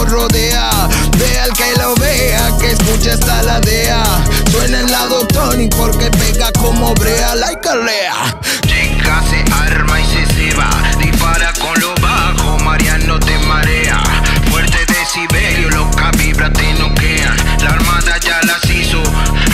Suena 4.51 4.79
en 4.79 4.91
la 4.91 5.05
Doctronic 5.07 5.75
porque 5.75 6.09
pega 6.11 6.51
como 6.53 6.93
brea, 6.95 7.35
like 7.35 7.67
a 7.67 7.75
lea. 7.75 8.39
Chica 8.61 9.21
se 9.29 9.43
arma 9.53 9.99
y 9.99 10.05
se 10.05 10.25
ceba. 10.33 10.69
Dispara 10.99 11.51
con 11.59 11.79
lo 11.79 11.93
bajo, 12.01 12.57
Mariano 12.59 13.19
te 13.19 13.37
marea. 13.39 14.01
Fuerte 14.49 14.77
decibelio, 14.87 15.69
loca 15.71 16.11
vibra 16.17 16.51
te 16.51 16.73
noquean. 16.73 17.35
La 17.61 17.71
armada 17.71 18.17
ya 18.17 18.39
las 18.43 18.63
hizo, 18.69 19.01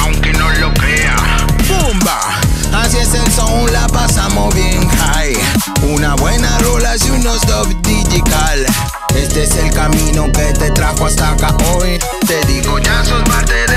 aunque 0.01 0.33
no 0.33 0.49
lo 0.49 0.73
crea. 0.73 1.15
Bumba, 1.67 2.19
así 2.73 2.97
es 2.97 3.13
el 3.13 3.31
son, 3.31 3.71
la 3.71 3.87
pasamos 3.87 4.53
bien 4.53 4.87
high. 4.89 5.37
Una 5.83 6.15
buena 6.15 6.57
rola 6.59 6.95
y 6.95 7.09
unos 7.09 7.41
dub 7.41 7.81
digital. 7.81 8.65
Este 9.15 9.43
es 9.43 9.55
el 9.57 9.71
camino 9.71 10.31
que 10.31 10.53
te 10.53 10.71
trajo 10.71 11.05
hasta 11.05 11.31
acá 11.31 11.55
hoy. 11.73 11.99
Te 12.27 12.45
digo, 12.47 12.79
Ya 12.79 13.03
sos 13.05 13.23
parte 13.23 13.72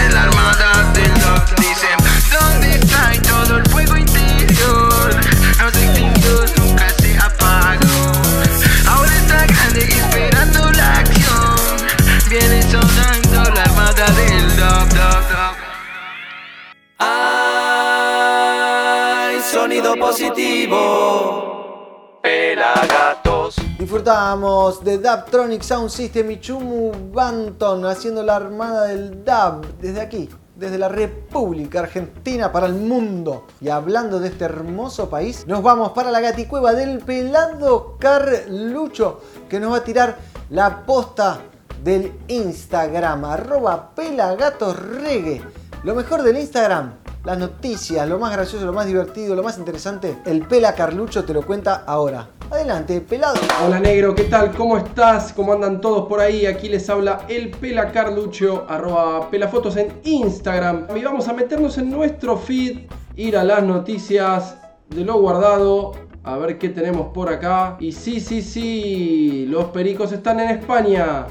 Pelagatos. 24.06 24.06
Disfrutábamos 24.06 24.84
de 24.84 24.98
Dubtronic 24.98 25.62
Sound 25.62 25.90
System 25.90 26.30
y 26.30 26.40
Chumu 26.40 26.92
Banton 27.12 27.84
haciendo 27.86 28.22
la 28.22 28.36
armada 28.36 28.84
del 28.84 29.24
dub 29.24 29.66
desde 29.80 30.00
aquí, 30.00 30.28
desde 30.54 30.78
la 30.78 30.88
República 30.88 31.80
Argentina 31.80 32.52
para 32.52 32.66
el 32.66 32.74
mundo. 32.74 33.46
Y 33.60 33.68
hablando 33.68 34.20
de 34.20 34.28
este 34.28 34.44
hermoso 34.44 35.10
país, 35.10 35.44
nos 35.48 35.60
vamos 35.60 35.90
para 35.90 36.12
la 36.12 36.20
gaticueva 36.20 36.72
del 36.72 37.00
pelado 37.00 37.96
Carlucho 37.98 39.22
que 39.48 39.58
nos 39.58 39.72
va 39.72 39.78
a 39.78 39.84
tirar 39.84 40.16
la 40.50 40.86
posta 40.86 41.40
del 41.82 42.12
Instagram, 42.28 43.24
arroba 43.24 43.90
pelagatosregue. 43.92 45.42
Lo 45.82 45.96
mejor 45.96 46.22
del 46.22 46.38
Instagram, 46.38 46.92
las 47.26 47.38
noticias, 47.38 48.08
lo 48.08 48.20
más 48.20 48.30
gracioso, 48.30 48.64
lo 48.64 48.72
más 48.72 48.86
divertido, 48.86 49.34
lo 49.34 49.42
más 49.42 49.58
interesante, 49.58 50.16
el 50.26 50.46
Pela 50.46 50.76
Carlucho 50.76 51.24
te 51.24 51.34
lo 51.34 51.42
cuenta 51.42 51.82
ahora. 51.84 52.28
Adelante, 52.52 53.00
pelado. 53.00 53.34
Hola 53.66 53.80
negro, 53.80 54.14
¿qué 54.14 54.22
tal? 54.24 54.52
¿Cómo 54.52 54.78
estás? 54.78 55.32
¿Cómo 55.32 55.52
andan 55.52 55.80
todos 55.80 56.06
por 56.06 56.20
ahí? 56.20 56.46
Aquí 56.46 56.68
les 56.68 56.88
habla 56.88 57.22
el 57.26 57.50
Pela 57.50 57.90
Carlucho, 57.90 58.64
arroba 58.68 59.28
pelafotos 59.28 59.76
en 59.76 59.88
Instagram. 60.04 60.86
Y 60.94 61.02
vamos 61.02 61.26
a 61.26 61.32
meternos 61.32 61.76
en 61.78 61.90
nuestro 61.90 62.36
feed, 62.36 62.82
ir 63.16 63.36
a 63.36 63.42
las 63.42 63.64
noticias 63.64 64.54
de 64.90 65.04
lo 65.04 65.18
guardado, 65.18 65.94
a 66.22 66.36
ver 66.36 66.58
qué 66.58 66.68
tenemos 66.68 67.08
por 67.08 67.28
acá. 67.28 67.76
Y 67.80 67.90
sí, 67.90 68.20
sí, 68.20 68.40
sí, 68.40 69.46
los 69.48 69.64
pericos 69.64 70.12
están 70.12 70.38
en 70.38 70.50
España. 70.50 71.26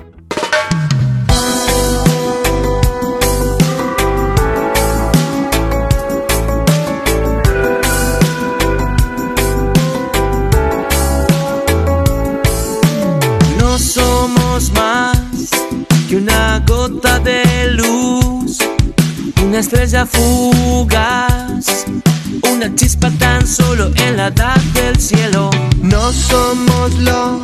Gota 16.65 17.19
de 17.19 17.71
luz, 17.71 18.59
una 19.43 19.59
estrella 19.59 20.05
fugaz, 20.05 21.85
una 22.51 22.73
chispa 22.75 23.09
tan 23.19 23.45
solo 23.45 23.91
en 23.95 24.15
la 24.15 24.27
edad 24.27 24.55
del 24.73 24.97
cielo. 24.99 25.49
No 25.81 26.13
somos 26.13 26.93
lo 26.99 27.41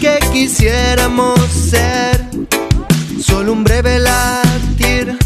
que 0.00 0.18
quisiéramos 0.32 1.38
ser, 1.50 2.24
solo 3.22 3.52
un 3.52 3.62
breve 3.62 3.98
latir 3.98 5.18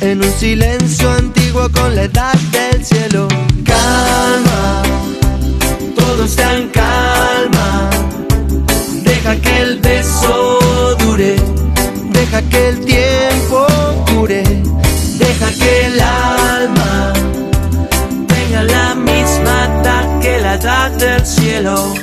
en 0.00 0.18
un 0.18 0.32
silencio 0.32 1.10
antiguo 1.12 1.70
con 1.70 1.94
la 1.94 2.02
edad 2.02 2.34
del 2.50 2.84
cielo. 2.84 3.28
Calma, 3.64 4.82
todo 5.94 6.24
está 6.24 6.56
en 6.56 6.68
calma. 6.70 7.90
No 21.62 21.94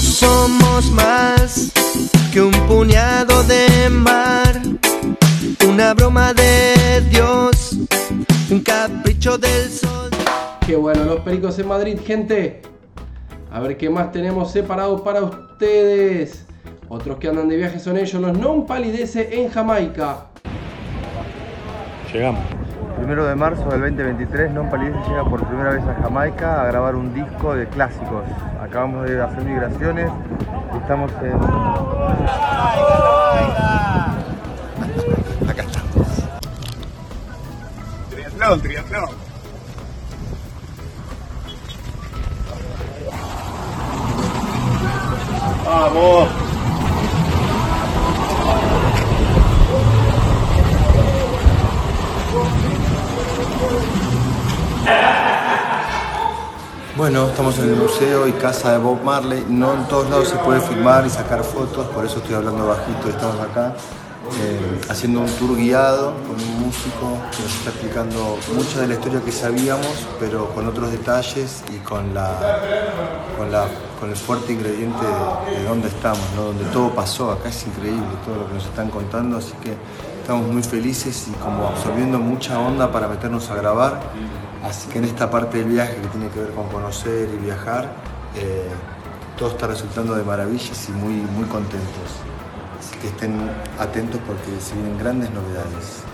somos 0.00 0.90
más 0.90 1.72
que 2.32 2.42
un 2.42 2.52
puñado 2.66 3.42
de 3.44 3.88
mar, 3.88 4.60
una 5.66 5.94
broma 5.94 6.34
de 6.34 7.00
Dios, 7.10 7.78
un 8.50 8.60
capricho 8.60 9.38
del 9.38 9.70
sol. 9.70 10.10
Qué 10.66 10.76
bueno, 10.76 11.04
los 11.04 11.20
pericos 11.20 11.58
en 11.58 11.68
Madrid, 11.68 11.98
gente. 12.04 12.60
A 13.50 13.60
ver 13.60 13.78
qué 13.78 13.88
más 13.88 14.12
tenemos 14.12 14.52
separados 14.52 15.00
para 15.00 15.22
ustedes. 15.22 16.44
Otros 16.92 17.18
que 17.18 17.28
andan 17.28 17.48
de 17.48 17.56
viaje 17.56 17.78
son 17.78 17.96
ellos, 17.96 18.20
los 18.20 18.36
non 18.36 18.66
palidece 18.66 19.30
en 19.38 19.46
Jamaica. 19.48 20.26
Llegamos. 22.12 22.42
Primero 22.96 23.24
de 23.26 23.36
marzo 23.36 23.62
del 23.70 23.94
2023, 23.94 24.50
Non 24.50 24.66
Palidece 24.66 24.98
llega 25.06 25.22
por 25.22 25.46
primera 25.46 25.70
vez 25.70 25.86
a 25.86 25.94
Jamaica 26.02 26.62
a 26.62 26.66
grabar 26.66 26.98
un 26.98 27.14
disco 27.14 27.54
de 27.54 27.70
clásicos. 27.70 28.26
Acabamos 28.60 29.06
de 29.06 29.22
hacer 29.22 29.38
migraciones 29.46 30.10
y 30.74 30.76
estamos 30.82 31.12
en. 31.22 31.38
Acá 35.46 35.62
estamos. 35.62 36.26
Triatlón, 38.10 38.60
triatlón. 38.60 39.10
Vamos. 45.64 46.49
Bueno, 56.96 57.28
estamos 57.28 57.58
en 57.58 57.70
el 57.70 57.76
museo 57.76 58.28
y 58.28 58.32
casa 58.32 58.72
de 58.72 58.78
Bob 58.78 59.02
Marley. 59.02 59.46
No 59.48 59.72
en 59.72 59.88
todos 59.88 60.10
lados 60.10 60.28
se 60.28 60.36
puede 60.36 60.60
filmar 60.60 61.06
y 61.06 61.10
sacar 61.10 61.42
fotos, 61.42 61.86
por 61.88 62.04
eso 62.04 62.18
estoy 62.18 62.34
hablando 62.34 62.66
bajito 62.66 63.08
estamos 63.08 63.40
acá 63.40 63.74
eh, 64.38 64.80
haciendo 64.88 65.20
un 65.20 65.26
tour 65.26 65.56
guiado 65.56 66.12
con 66.26 66.36
un 66.36 66.66
músico 66.66 67.18
que 67.34 67.42
nos 67.42 67.54
está 67.54 67.70
explicando 67.70 68.38
mucha 68.54 68.80
de 68.80 68.88
la 68.88 68.94
historia 68.94 69.20
que 69.22 69.32
sabíamos, 69.32 70.06
pero 70.20 70.50
con 70.50 70.68
otros 70.68 70.92
detalles 70.92 71.64
y 71.74 71.78
con, 71.78 72.14
la, 72.14 72.60
con, 73.36 73.50
la, 73.50 73.66
con 73.98 74.10
el 74.10 74.16
fuerte 74.16 74.52
ingrediente 74.52 75.04
de, 75.04 75.58
de 75.58 75.64
dónde 75.64 75.88
estamos, 75.88 76.22
¿no? 76.36 76.44
donde 76.44 76.64
todo 76.66 76.90
pasó. 76.90 77.32
Acá 77.32 77.48
es 77.48 77.66
increíble 77.66 78.06
todo 78.24 78.36
lo 78.36 78.46
que 78.46 78.54
nos 78.54 78.66
están 78.66 78.90
contando, 78.90 79.38
así 79.38 79.52
que 79.64 79.74
estamos 80.30 80.46
muy 80.46 80.62
felices 80.62 81.26
y 81.26 81.32
como 81.42 81.66
absorbiendo 81.66 82.20
mucha 82.20 82.60
onda 82.60 82.92
para 82.92 83.08
meternos 83.08 83.50
a 83.50 83.56
grabar. 83.56 84.00
Así 84.62 84.88
que 84.88 84.98
en 84.98 85.06
esta 85.06 85.28
parte 85.28 85.58
del 85.58 85.66
viaje 85.66 85.96
que 85.96 86.06
tiene 86.06 86.28
que 86.28 86.38
ver 86.38 86.50
con 86.50 86.68
conocer 86.68 87.28
y 87.34 87.44
viajar, 87.44 87.90
eh, 88.36 88.68
todo 89.36 89.48
está 89.48 89.66
resultando 89.66 90.14
de 90.14 90.22
maravillas 90.22 90.88
y 90.88 90.92
muy, 90.92 91.14
muy 91.14 91.46
contentos. 91.46 92.22
Así 92.78 92.96
que 92.98 93.08
estén 93.08 93.40
atentos 93.80 94.20
porque 94.24 94.60
se 94.60 94.74
vienen 94.74 94.96
grandes 95.00 95.30
novedades. 95.32 96.04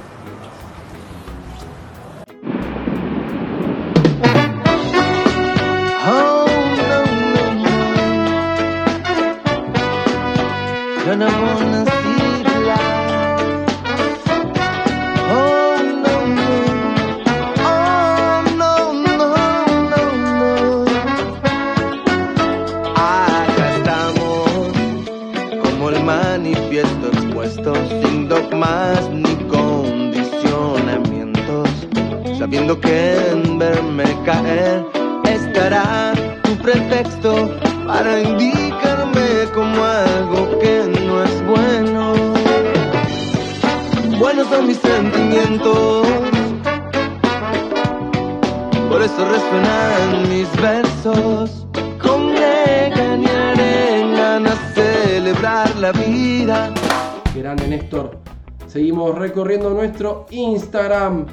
Instagram. 60.31 61.27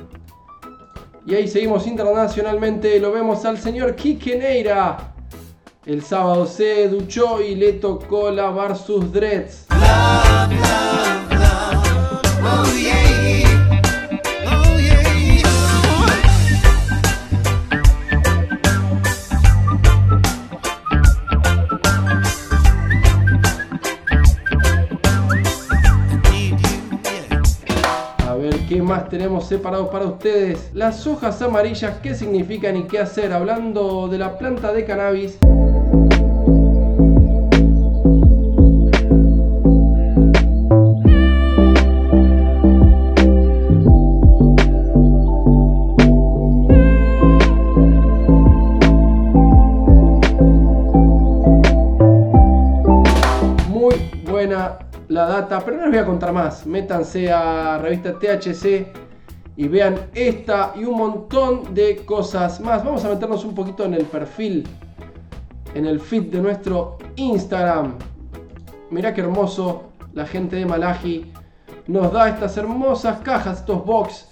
Y 1.26 1.36
ahí 1.36 1.48
seguimos 1.48 1.88
internacionalmente. 1.88 3.00
Lo 3.00 3.12
vemos 3.12 3.46
al 3.46 3.58
señor 3.58 3.96
Quique 3.96 4.38
Neira. 4.38 5.14
El 5.86 6.02
sábado 6.02 6.46
se 6.46 6.88
duchó 6.88 7.42
y 7.42 7.56
le 7.56 7.74
tocó 7.74 8.32
lavar 8.32 8.78
sus 8.78 9.12
dreads. 9.12 9.63
Tenemos 29.14 29.46
separados 29.46 29.90
para 29.90 30.06
ustedes. 30.06 30.72
Las 30.74 31.06
hojas 31.06 31.40
amarillas, 31.44 32.00
qué 32.02 32.16
significan 32.16 32.76
y 32.78 32.86
qué 32.86 32.98
hacer. 32.98 33.32
Hablando 33.32 34.08
de 34.08 34.18
la 34.18 34.40
planta 34.40 34.74
de 34.74 34.86
cannabis. 34.86 35.38
Voy 55.94 56.02
a 56.02 56.06
contar 56.06 56.34
más. 56.34 56.66
Métanse 56.66 57.32
a 57.32 57.78
revista 57.78 58.18
THC 58.18 58.88
y 59.56 59.68
vean 59.68 60.10
esta 60.16 60.74
y 60.76 60.86
un 60.86 60.98
montón 60.98 61.76
de 61.76 61.98
cosas 61.98 62.60
más. 62.60 62.84
Vamos 62.84 63.06
a 63.06 63.10
meternos 63.10 63.46
un 63.46 63.54
poquito 63.54 63.86
en 63.86 63.94
el 63.94 64.06
perfil, 64.06 64.68
en 65.76 65.86
el 65.86 66.00
feed 66.00 66.32
de 66.32 66.42
nuestro 66.42 66.98
Instagram. 67.16 67.94
Mirá 68.90 69.14
qué 69.14 69.22
hermoso, 69.22 69.92
la 70.14 70.26
gente 70.26 70.56
de 70.56 70.66
Malaji 70.66 71.32
nos 71.86 72.12
da 72.12 72.30
estas 72.30 72.58
hermosas 72.58 73.20
cajas, 73.20 73.60
estos 73.60 73.86
box 73.86 74.30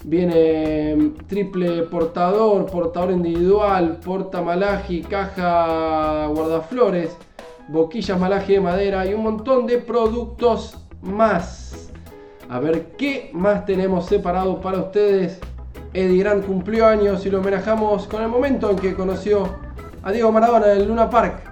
Viene 0.03 0.95
mm, 0.95 1.27
triple 1.27 1.83
portador, 1.83 2.65
portador 2.65 3.11
individual, 3.11 3.99
porta 4.03 4.41
malaji, 4.41 5.01
caja 5.01 6.27
guardaflores, 6.27 7.15
boquillas 7.67 8.19
malaji 8.19 8.53
de 8.53 8.61
madera 8.61 9.05
y 9.05 9.13
un 9.13 9.23
montón 9.23 9.67
de 9.67 9.77
productos 9.77 10.77
más. 11.01 11.89
A 12.49 12.59
ver 12.59 12.95
qué 12.97 13.29
más 13.33 13.65
tenemos 13.65 14.07
separado 14.07 14.59
para 14.59 14.79
ustedes. 14.79 15.39
Eddie 15.93 16.19
Grant 16.19 16.45
cumplió 16.45 16.87
años 16.87 17.25
y 17.25 17.29
lo 17.29 17.39
homenajamos 17.39 18.07
con 18.07 18.21
el 18.21 18.27
momento 18.27 18.69
en 18.71 18.77
que 18.77 18.93
conoció 18.93 19.49
a 20.03 20.11
Diego 20.11 20.31
Maradona 20.31 20.73
en 20.73 20.87
Luna 20.87 21.09
Park. 21.09 21.51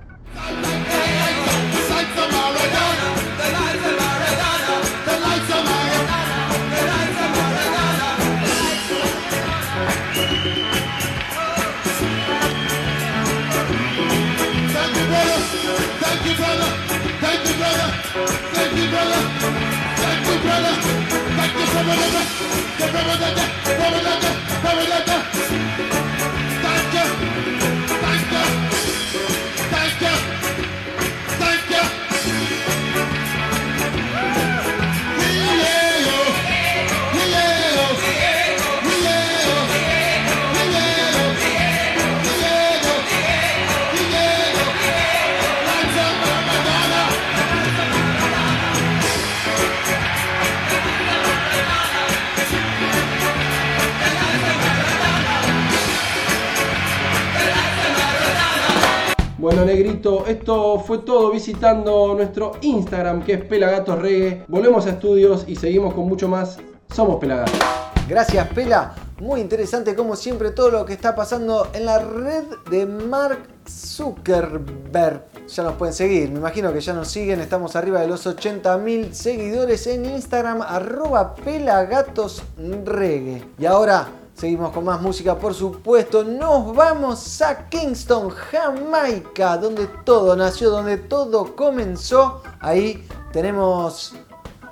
Negrito, 59.66 60.26
esto 60.28 60.80
fue 60.80 61.00
todo 61.00 61.32
visitando 61.32 62.14
nuestro 62.16 62.52
Instagram 62.62 63.24
que 63.24 63.34
es 63.34 63.44
Pelagatos 63.46 64.00
Reggae. 64.00 64.46
Volvemos 64.48 64.86
a 64.86 64.92
estudios 64.92 65.44
y 65.48 65.56
seguimos 65.56 65.94
con 65.94 66.08
mucho 66.08 66.28
más. 66.28 66.58
Somos 66.94 67.20
Pelagatos. 67.20 67.60
Gracias, 68.08 68.48
Pela. 68.50 68.94
Muy 69.20 69.42
interesante, 69.42 69.96
como 69.96 70.16
siempre, 70.16 70.52
todo 70.52 70.70
lo 70.72 70.86
que 70.86 70.94
está 70.94 71.14
pasando 71.14 71.68
en 71.74 71.86
la 71.86 72.00
red 72.00 72.46
de 72.72 72.86
Mark 72.86 73.50
Zuckerberg. 73.68 75.26
Ya 75.48 75.64
nos 75.64 75.74
pueden 75.74 75.94
seguir, 75.94 76.32
me 76.32 76.40
imagino 76.40 76.72
que 76.74 76.80
ya 76.80 76.94
nos 76.94 77.10
siguen. 77.10 77.42
Estamos 77.42 77.76
arriba 77.76 78.00
de 78.02 78.08
los 78.08 78.26
80.000 78.26 79.12
seguidores 79.12 79.86
en 79.88 80.06
Instagram, 80.06 80.62
arroba 80.62 81.36
pelagatosreggae. 81.36 83.44
Y 83.60 83.66
ahora 83.66 84.08
seguimos 84.40 84.72
con 84.72 84.86
más 84.86 85.02
música, 85.02 85.38
por 85.38 85.54
supuesto. 85.54 86.24
Nos 86.24 86.74
vamos 86.74 87.42
a 87.42 87.68
Kingston, 87.68 88.30
Jamaica, 88.30 89.58
donde 89.58 89.88
todo 90.06 90.34
nació, 90.36 90.70
donde 90.70 90.98
todo 90.98 91.56
comenzó. 91.58 92.42
Ahí 92.62 93.06
tenemos 93.34 94.16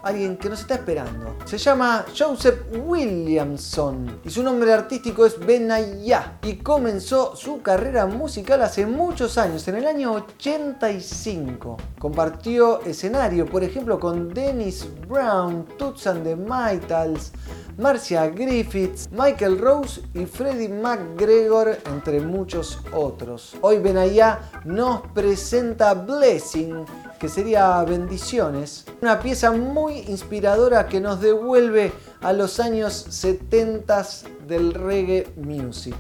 alguien 0.08 0.38
que 0.38 0.50
nos 0.50 0.62
está 0.62 0.76
esperando. 0.76 1.36
Se 1.46 1.58
llama 1.58 2.06
Joseph 2.18 2.62
Williamson 2.86 4.22
y 4.24 4.30
su 4.30 4.44
nombre 4.44 4.74
artístico 4.74 5.26
es 5.26 5.38
Benaya 5.40 6.38
y 6.44 6.56
comenzó 6.58 7.36
su 7.36 7.62
carrera 7.62 8.06
musical 8.06 8.62
hace 8.62 8.86
muchos 8.86 9.38
años, 9.38 9.68
en 9.68 9.76
el 9.76 9.88
año 9.88 10.14
85. 10.14 11.78
Compartió 12.00 12.82
escenario, 12.82 13.46
por 13.46 13.64
ejemplo, 13.64 14.00
con 14.00 14.34
Dennis 14.34 14.88
Brown, 15.08 15.66
Toots 15.78 16.08
and 16.08 16.24
the 16.24 16.36
Maytals, 16.36 17.32
Marcia 17.78 18.28
Griffiths, 18.28 19.10
Michael 19.12 19.60
Rose 19.60 20.02
y 20.14 20.26
Freddie 20.26 20.70
McGregor, 20.70 21.78
entre 21.86 22.22
muchos 22.22 22.80
otros. 22.92 23.56
Hoy 23.62 23.80
Benaya 23.80 24.40
nos 24.66 25.02
presenta 25.14 25.94
Blessing, 25.94 26.86
que 27.20 27.30
sería 27.30 27.84
Bendiciones, 27.84 28.86
una 29.02 29.20
pieza 29.20 29.52
muy 29.52 30.00
inspiradora 30.08 30.88
que 30.88 31.00
nos 31.00 31.20
devuelve 31.22 31.92
a 32.22 32.34
los 32.34 32.60
años 32.60 32.94
70 33.10 34.06
del 34.48 34.74
reggae 34.74 35.28
music. 35.36 35.96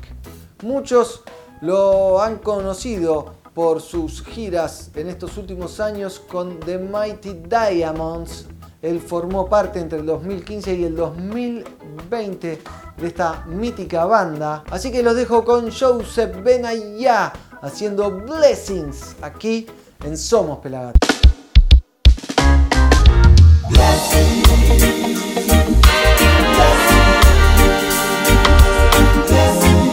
Muchos 0.63 1.23
lo 1.61 2.21
han 2.21 2.37
conocido 2.37 3.33
por 3.53 3.81
sus 3.81 4.23
giras 4.23 4.91
en 4.95 5.07
estos 5.07 5.37
últimos 5.37 5.79
años 5.79 6.19
con 6.19 6.59
The 6.59 6.77
Mighty 6.77 7.41
Diamonds. 7.49 8.45
Él 8.81 9.01
formó 9.01 9.49
parte 9.49 9.79
entre 9.79 9.99
el 9.99 10.05
2015 10.05 10.75
y 10.75 10.83
el 10.83 10.95
2020 10.95 12.61
de 12.97 13.07
esta 13.07 13.43
mítica 13.47 14.05
banda. 14.05 14.63
Así 14.69 14.91
que 14.91 15.01
los 15.01 15.15
dejo 15.15 15.43
con 15.43 15.71
Joseph 15.71 16.43
Benaya 16.43 17.33
haciendo 17.61 18.11
Blessings 18.11 19.15
aquí 19.21 19.65
en 20.03 20.15
Somos 20.15 20.59
Pelagatos. 20.59 21.06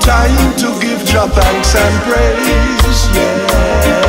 Time 0.00 0.56
to 0.58 0.80
give 0.80 1.04
Jah 1.04 1.26
thanks 1.26 1.74
and 1.74 2.02
praise, 2.04 3.08
yes. 3.16 4.03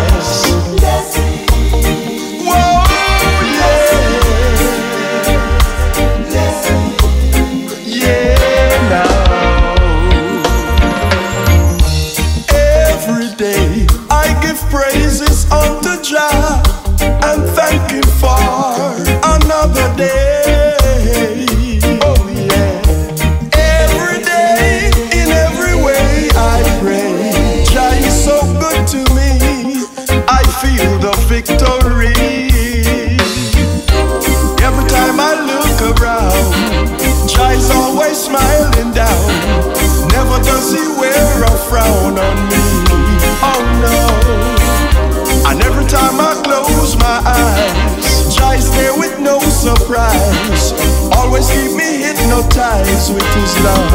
Hypnotized 52.55 53.13
with 53.13 53.35
his 53.35 53.59
love 53.63 53.91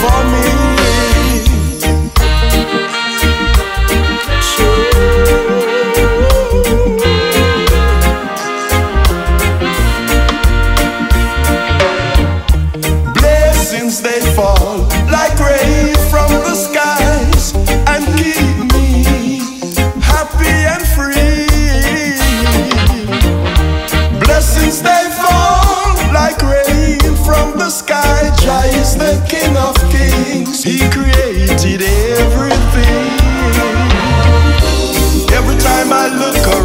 for 0.00 0.24
me. 0.30 0.95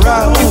Around, 0.03 0.50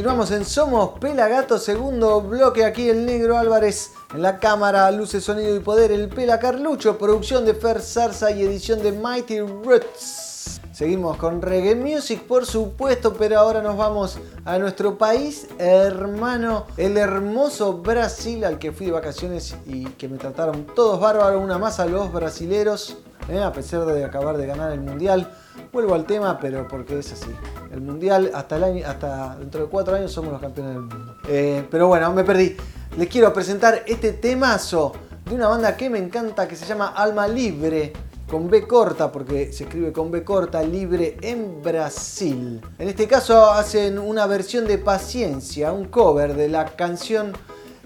Continuamos 0.00 0.30
en 0.30 0.46
Somos 0.46 0.98
Pelagatos, 0.98 1.62
segundo 1.62 2.22
bloque 2.22 2.64
aquí 2.64 2.88
el 2.88 3.04
Negro 3.04 3.36
Álvarez 3.36 3.90
en 4.14 4.22
la 4.22 4.38
cámara, 4.38 4.90
luces, 4.90 5.22
sonido 5.22 5.54
y 5.54 5.60
poder, 5.60 5.92
el 5.92 6.08
Pela 6.08 6.38
Carlucho, 6.38 6.96
producción 6.96 7.44
de 7.44 7.52
Fer 7.52 7.82
Zarza 7.82 8.30
y 8.30 8.42
edición 8.42 8.82
de 8.82 8.92
Mighty 8.92 9.40
Roots. 9.40 10.39
Seguimos 10.72 11.16
con 11.16 11.42
Reggae 11.42 11.74
Music, 11.74 12.22
por 12.22 12.46
supuesto, 12.46 13.14
pero 13.14 13.38
ahora 13.38 13.62
nos 13.62 13.76
vamos 13.76 14.18
a 14.44 14.58
nuestro 14.58 14.96
país 14.96 15.48
hermano, 15.58 16.66
el 16.76 16.96
hermoso 16.96 17.78
Brasil, 17.78 18.44
al 18.44 18.58
que 18.58 18.72
fui 18.72 18.86
de 18.86 18.92
vacaciones 18.92 19.56
y 19.66 19.84
que 19.84 20.08
me 20.08 20.16
trataron 20.18 20.66
todos 20.74 20.98
bárbaros, 20.98 21.42
una 21.42 21.58
más 21.58 21.80
a 21.80 21.86
los 21.86 22.12
brasileros, 22.12 22.96
eh, 23.28 23.42
a 23.42 23.52
pesar 23.52 23.84
de 23.84 24.04
acabar 24.04 24.36
de 24.36 24.46
ganar 24.46 24.72
el 24.72 24.80
Mundial. 24.80 25.30
Vuelvo 25.72 25.94
al 25.94 26.04
tema, 26.04 26.38
pero 26.40 26.66
porque 26.66 26.98
es 26.98 27.12
así. 27.12 27.30
El 27.72 27.80
mundial, 27.80 28.30
hasta, 28.34 28.56
el 28.56 28.64
año, 28.64 28.86
hasta 28.86 29.36
dentro 29.36 29.62
de 29.62 29.68
cuatro 29.68 29.94
años 29.94 30.10
somos 30.10 30.32
los 30.32 30.40
campeones 30.40 30.74
del 30.74 30.82
mundo. 30.82 31.16
Eh, 31.28 31.66
pero 31.70 31.86
bueno, 31.86 32.12
me 32.12 32.24
perdí. 32.24 32.56
Les 32.96 33.08
quiero 33.08 33.32
presentar 33.32 33.84
este 33.86 34.14
temazo 34.14 34.92
de 35.24 35.34
una 35.34 35.46
banda 35.46 35.76
que 35.76 35.88
me 35.88 35.98
encanta 35.98 36.48
que 36.48 36.56
se 36.56 36.66
llama 36.66 36.88
Alma 36.88 37.28
Libre. 37.28 37.92
Con 38.30 38.48
B 38.48 38.64
corta, 38.64 39.10
porque 39.10 39.52
se 39.52 39.64
escribe 39.64 39.92
con 39.92 40.12
B 40.12 40.22
corta, 40.22 40.62
libre 40.62 41.16
en 41.20 41.60
Brasil. 41.64 42.60
En 42.78 42.88
este 42.88 43.08
caso 43.08 43.50
hacen 43.50 43.98
una 43.98 44.24
versión 44.26 44.68
de 44.68 44.78
Paciencia, 44.78 45.72
un 45.72 45.86
cover 45.86 46.34
de 46.34 46.48
la 46.48 46.64
canción 46.76 47.32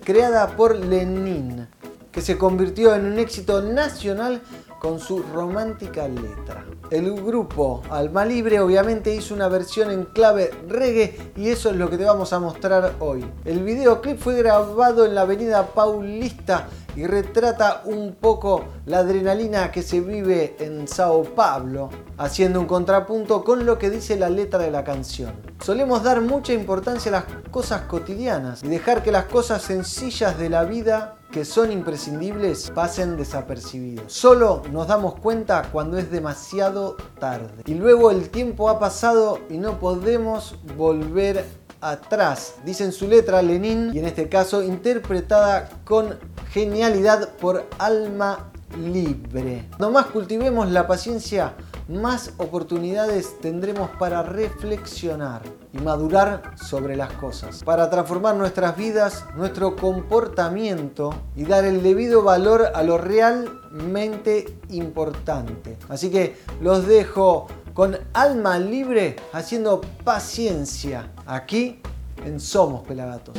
creada 0.04 0.54
por 0.54 0.76
Lenin, 0.76 1.66
que 2.12 2.20
se 2.20 2.36
convirtió 2.36 2.94
en 2.94 3.06
un 3.06 3.18
éxito 3.18 3.62
nacional 3.62 4.42
con 4.78 5.00
su 5.00 5.22
romántica 5.22 6.06
letra. 6.08 6.66
El 6.90 7.14
grupo 7.14 7.80
Alma 7.88 8.26
Libre 8.26 8.60
obviamente 8.60 9.14
hizo 9.14 9.32
una 9.32 9.48
versión 9.48 9.90
en 9.90 10.04
clave 10.04 10.50
reggae 10.68 11.32
y 11.36 11.48
eso 11.48 11.70
es 11.70 11.76
lo 11.76 11.88
que 11.88 11.96
te 11.96 12.04
vamos 12.04 12.34
a 12.34 12.38
mostrar 12.38 12.96
hoy. 13.00 13.24
El 13.46 13.62
videoclip 13.62 14.18
fue 14.18 14.36
grabado 14.36 15.06
en 15.06 15.14
la 15.14 15.22
avenida 15.22 15.68
Paulista 15.68 16.68
y 16.96 17.06
retrata 17.06 17.82
un 17.84 18.14
poco 18.14 18.64
la 18.86 18.98
adrenalina 18.98 19.70
que 19.70 19.82
se 19.82 20.00
vive 20.00 20.56
en 20.58 20.86
Sao 20.86 21.22
Paulo, 21.22 21.90
haciendo 22.18 22.60
un 22.60 22.66
contrapunto 22.66 23.44
con 23.44 23.66
lo 23.66 23.78
que 23.78 23.90
dice 23.90 24.16
la 24.16 24.30
letra 24.30 24.58
de 24.60 24.70
la 24.70 24.84
canción. 24.84 25.34
Solemos 25.60 26.02
dar 26.02 26.20
mucha 26.20 26.52
importancia 26.52 27.10
a 27.10 27.12
las 27.12 27.24
cosas 27.50 27.82
cotidianas 27.82 28.62
y 28.62 28.68
dejar 28.68 29.02
que 29.02 29.12
las 29.12 29.24
cosas 29.26 29.62
sencillas 29.62 30.38
de 30.38 30.48
la 30.48 30.64
vida 30.64 31.16
que 31.30 31.44
son 31.44 31.72
imprescindibles 31.72 32.70
pasen 32.70 33.16
desapercibidos. 33.16 34.12
Solo 34.12 34.62
nos 34.70 34.86
damos 34.86 35.16
cuenta 35.16 35.68
cuando 35.72 35.98
es 35.98 36.08
demasiado 36.10 36.96
tarde. 37.18 37.64
Y 37.66 37.74
luego 37.74 38.12
el 38.12 38.30
tiempo 38.30 38.68
ha 38.68 38.78
pasado 38.78 39.40
y 39.50 39.58
no 39.58 39.80
podemos 39.80 40.54
volver 40.76 41.44
atrás, 41.84 42.54
dice 42.64 42.84
en 42.84 42.92
su 42.92 43.06
letra 43.06 43.42
Lenin, 43.42 43.90
y 43.94 43.98
en 43.98 44.06
este 44.06 44.28
caso 44.28 44.62
interpretada 44.62 45.68
con 45.84 46.18
genialidad 46.50 47.28
por 47.34 47.66
Alma 47.78 48.50
Libre. 48.78 49.68
Nomás 49.78 50.06
cultivemos 50.06 50.70
la 50.70 50.86
paciencia, 50.86 51.54
más 51.88 52.32
oportunidades 52.38 53.38
tendremos 53.40 53.90
para 53.98 54.22
reflexionar 54.22 55.42
y 55.72 55.78
madurar 55.78 56.52
sobre 56.56 56.96
las 56.96 57.12
cosas, 57.12 57.62
para 57.62 57.90
transformar 57.90 58.34
nuestras 58.36 58.76
vidas, 58.76 59.26
nuestro 59.36 59.76
comportamiento 59.76 61.14
y 61.36 61.44
dar 61.44 61.66
el 61.66 61.82
debido 61.82 62.22
valor 62.22 62.70
a 62.74 62.82
lo 62.82 62.96
realmente 62.96 64.58
importante. 64.70 65.76
Así 65.88 66.10
que 66.10 66.38
los 66.62 66.86
dejo 66.86 67.48
con 67.74 67.98
alma 68.12 68.58
libre 68.58 69.16
haciendo 69.32 69.80
paciencia 70.04 71.10
aquí 71.26 71.80
en 72.24 72.38
Somos 72.40 72.86
Pelagatos. 72.86 73.34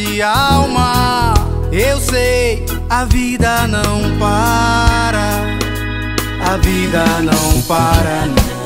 De 0.00 0.22
alma. 0.22 1.34
Eu 1.70 2.00
sei, 2.00 2.64
a 2.88 3.04
vida 3.04 3.66
não 3.68 4.18
para, 4.18 5.28
a 6.50 6.56
vida 6.56 7.04
não 7.22 7.62
para. 7.62 8.26
Não. 8.26 8.59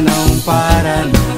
Não 0.00 0.40
para 0.40 1.04
não. 1.06 1.31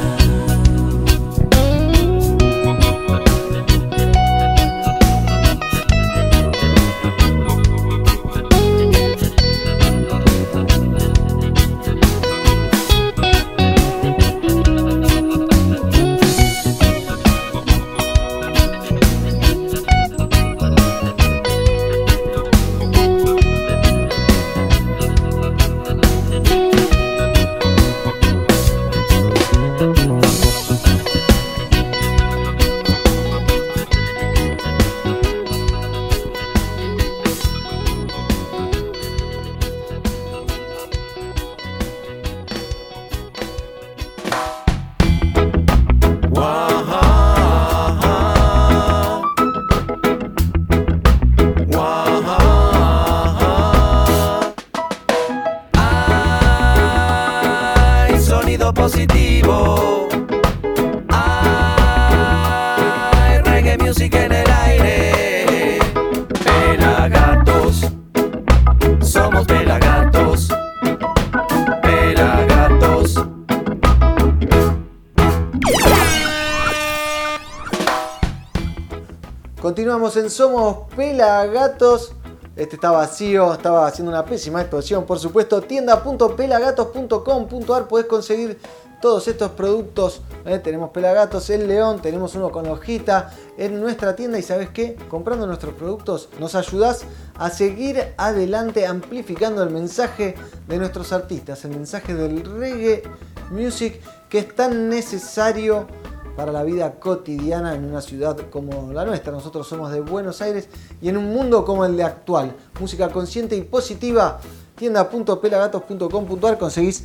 En 80.16 80.30
Somos 80.30 80.86
Pelagatos. 80.94 82.12
Este 82.54 82.76
está 82.76 82.92
vacío, 82.92 83.52
estaba 83.52 83.84
haciendo 83.86 84.12
una 84.12 84.24
pésima 84.24 84.60
exposición, 84.60 85.06
por 85.06 85.18
supuesto. 85.18 85.60
Tienda.pelagatos.com.ar 85.60 87.88
podés 87.88 88.06
conseguir 88.06 88.60
todos 89.02 89.26
estos 89.26 89.50
productos. 89.52 90.20
¿eh? 90.44 90.60
Tenemos 90.60 90.90
Pelagatos, 90.90 91.50
el 91.50 91.66
León, 91.66 92.00
tenemos 92.00 92.36
uno 92.36 92.52
con 92.52 92.68
hojita 92.68 93.34
en 93.58 93.80
nuestra 93.80 94.14
tienda. 94.14 94.38
Y 94.38 94.42
sabes 94.42 94.68
qué? 94.70 94.94
Comprando 95.08 95.48
nuestros 95.48 95.74
productos 95.74 96.28
nos 96.38 96.54
ayudás 96.54 97.04
a 97.36 97.50
seguir 97.50 98.14
adelante 98.16 98.86
amplificando 98.86 99.64
el 99.64 99.70
mensaje 99.70 100.36
de 100.68 100.78
nuestros 100.78 101.12
artistas, 101.12 101.64
el 101.64 101.72
mensaje 101.72 102.14
del 102.14 102.44
reggae 102.44 103.02
music 103.50 104.00
que 104.28 104.38
es 104.38 104.54
tan 104.54 104.88
necesario 104.88 105.88
para 106.36 106.52
la 106.52 106.62
vida 106.62 106.92
cotidiana 106.98 107.74
en 107.74 107.84
una 107.84 108.00
ciudad 108.00 108.36
como 108.50 108.92
la 108.92 109.04
nuestra. 109.04 109.32
Nosotros 109.32 109.66
somos 109.66 109.92
de 109.92 110.00
Buenos 110.00 110.42
Aires 110.42 110.68
y 111.00 111.08
en 111.08 111.16
un 111.16 111.32
mundo 111.32 111.64
como 111.64 111.84
el 111.84 111.96
de 111.96 112.04
actual. 112.04 112.54
Música 112.80 113.08
consciente 113.08 113.56
y 113.56 113.62
positiva. 113.62 114.40
Tienda.pelagatos.com.ar 114.76 116.58
conseguís 116.58 117.04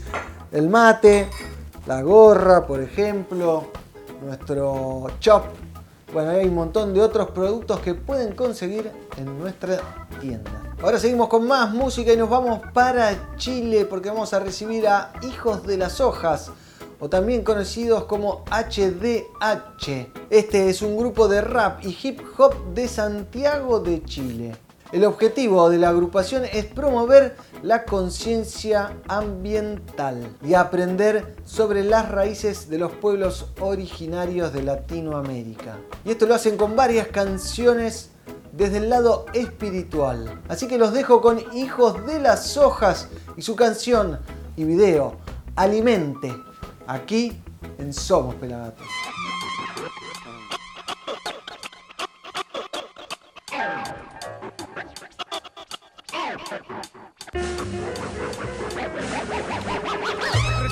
el 0.52 0.70
mate, 0.70 1.30
la 1.86 2.02
gorra, 2.02 2.66
por 2.66 2.82
ejemplo, 2.82 3.66
nuestro 4.26 5.08
chop. 5.20 5.46
Bueno, 6.12 6.32
hay 6.32 6.48
un 6.48 6.56
montón 6.56 6.94
de 6.94 7.02
otros 7.02 7.30
productos 7.30 7.80
que 7.82 7.94
pueden 7.94 8.34
conseguir 8.34 8.92
en 9.18 9.40
nuestra 9.40 10.08
tienda. 10.20 10.50
Ahora 10.82 10.98
seguimos 10.98 11.28
con 11.28 11.46
más 11.46 11.72
música 11.72 12.12
y 12.12 12.18
nos 12.18 12.30
vamos 12.30 12.62
para 12.74 13.36
Chile 13.38 13.86
porque 13.86 14.10
vamos 14.10 14.34
a 14.34 14.40
recibir 14.40 14.88
a 14.88 15.14
Hijos 15.22 15.68
de 15.68 15.78
las 15.78 16.02
Hojas 16.02 16.52
o 17.00 17.10
también 17.10 17.44
conocidos 17.44 18.04
como 18.06 18.44
HDH. 18.52 20.12
Este 20.30 20.70
es 20.70 20.82
un 20.82 20.98
grupo 20.98 21.28
de 21.28 21.42
rap 21.42 21.84
y 21.84 21.98
hip 22.02 22.22
hop 22.38 22.74
de 22.74 22.88
Santiago 22.88 23.80
de 23.80 24.04
Chile. 24.04 24.56
El 24.92 25.06
objetivo 25.06 25.70
de 25.70 25.78
la 25.78 25.90
agrupación 25.90 26.46
es 26.52 26.66
promover 26.66 27.36
la 27.62 27.86
conciencia 27.86 28.98
ambiental 29.08 30.36
y 30.44 30.56
aprender 30.56 31.36
sobre 31.46 31.84
las 31.84 32.10
raíces 32.10 32.70
de 32.70 32.80
los 32.80 32.92
pueblos 32.94 33.52
originarios 33.60 34.52
de 34.52 34.64
Latinoamérica. 34.64 35.78
Y 36.04 36.12
esto 36.12 36.26
lo 36.26 36.34
hacen 36.34 36.58
con 36.58 36.76
varias 36.76 37.08
canciones 37.08 38.10
desde 38.52 38.78
el 38.78 38.90
lado 38.90 39.28
espiritual. 39.34 40.42
Así 40.48 40.68
que 40.68 40.80
los 40.80 40.92
dejo 40.92 41.22
con 41.22 41.40
Hijos 41.54 42.08
de 42.08 42.20
las 42.20 42.58
Hojas 42.58 43.10
y 43.38 43.44
su 43.44 43.56
canción 43.56 44.20
y 44.58 44.64
video 44.64 45.18
Alimente 45.56 46.34
aquí 46.90 47.32
en 47.78 47.94
Somos 47.94 48.36
Pelagatos. 48.36 48.88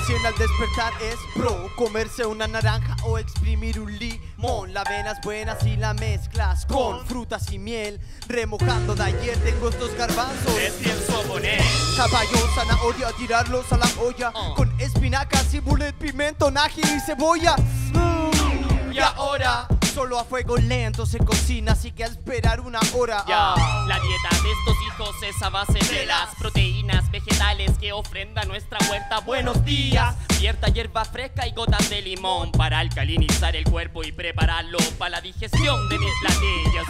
Recién 0.08 0.24
al 0.24 0.38
despertar 0.38 0.94
es 1.02 1.18
pro 1.34 1.68
comerse 1.76 2.24
una 2.24 2.46
naranja 2.46 2.96
o 3.04 3.18
exprimir 3.18 3.78
un 3.78 3.94
limón. 3.98 4.72
La 4.72 4.80
avenas 4.80 5.20
buenas 5.20 5.62
y 5.66 5.76
la 5.76 5.92
mezclas 5.92 6.64
con 6.64 7.04
frutas 7.04 7.52
y 7.52 7.58
miel. 7.58 8.00
Remojando 8.26 8.94
de 8.94 9.02
ayer 9.02 9.36
tengo 9.44 9.68
estos 9.68 9.94
garbanzos. 9.96 10.54
Les 10.54 10.72
pienso 10.72 11.20
poner 11.24 11.60
Caballo, 11.94 12.38
zanahoria, 12.54 13.12
tirarlos 13.18 13.70
a 13.70 13.76
la 13.76 13.88
olla. 14.00 14.32
Con 14.56 14.72
espinacas 14.80 15.52
y 15.52 15.60
bullet, 15.60 15.92
pimiento, 15.92 16.50
ají 16.56 16.80
y 16.80 17.00
cebolla. 17.00 17.54
Y 18.98 19.00
ahora 19.16 19.68
Solo 19.94 20.18
a 20.20 20.24
fuego 20.24 20.56
lento 20.58 21.06
se 21.06 21.18
cocina, 21.18 21.72
así 21.72 21.90
que 21.90 22.04
a 22.04 22.06
esperar 22.06 22.60
una 22.60 22.78
hora. 22.94 23.24
Ya, 23.26 23.54
Ah. 23.54 23.84
la 23.88 23.98
dieta 23.98 24.28
de 24.44 24.52
estos 24.52 24.76
hijos 24.86 25.22
es 25.24 25.42
a 25.42 25.48
base 25.48 25.78
de 25.92 26.06
las 26.06 26.36
proteínas 26.36 27.10
vegetales 27.10 27.76
que 27.78 27.92
ofrenda 27.92 28.44
nuestra 28.44 28.78
huerta. 28.88 29.18
Buenos 29.20 29.64
días, 29.64 30.14
cierta 30.34 30.68
hierba 30.68 31.04
fresca 31.04 31.48
y 31.48 31.52
gotas 31.52 31.90
de 31.90 32.00
limón 32.02 32.52
para 32.52 32.78
alcalinizar 32.78 33.56
el 33.56 33.64
cuerpo 33.64 34.04
y 34.04 34.12
prepararlo 34.12 34.78
para 34.98 35.10
la 35.16 35.20
digestión 35.20 35.88
de 35.88 35.98
mis 35.98 36.12
platillos. 36.20 36.86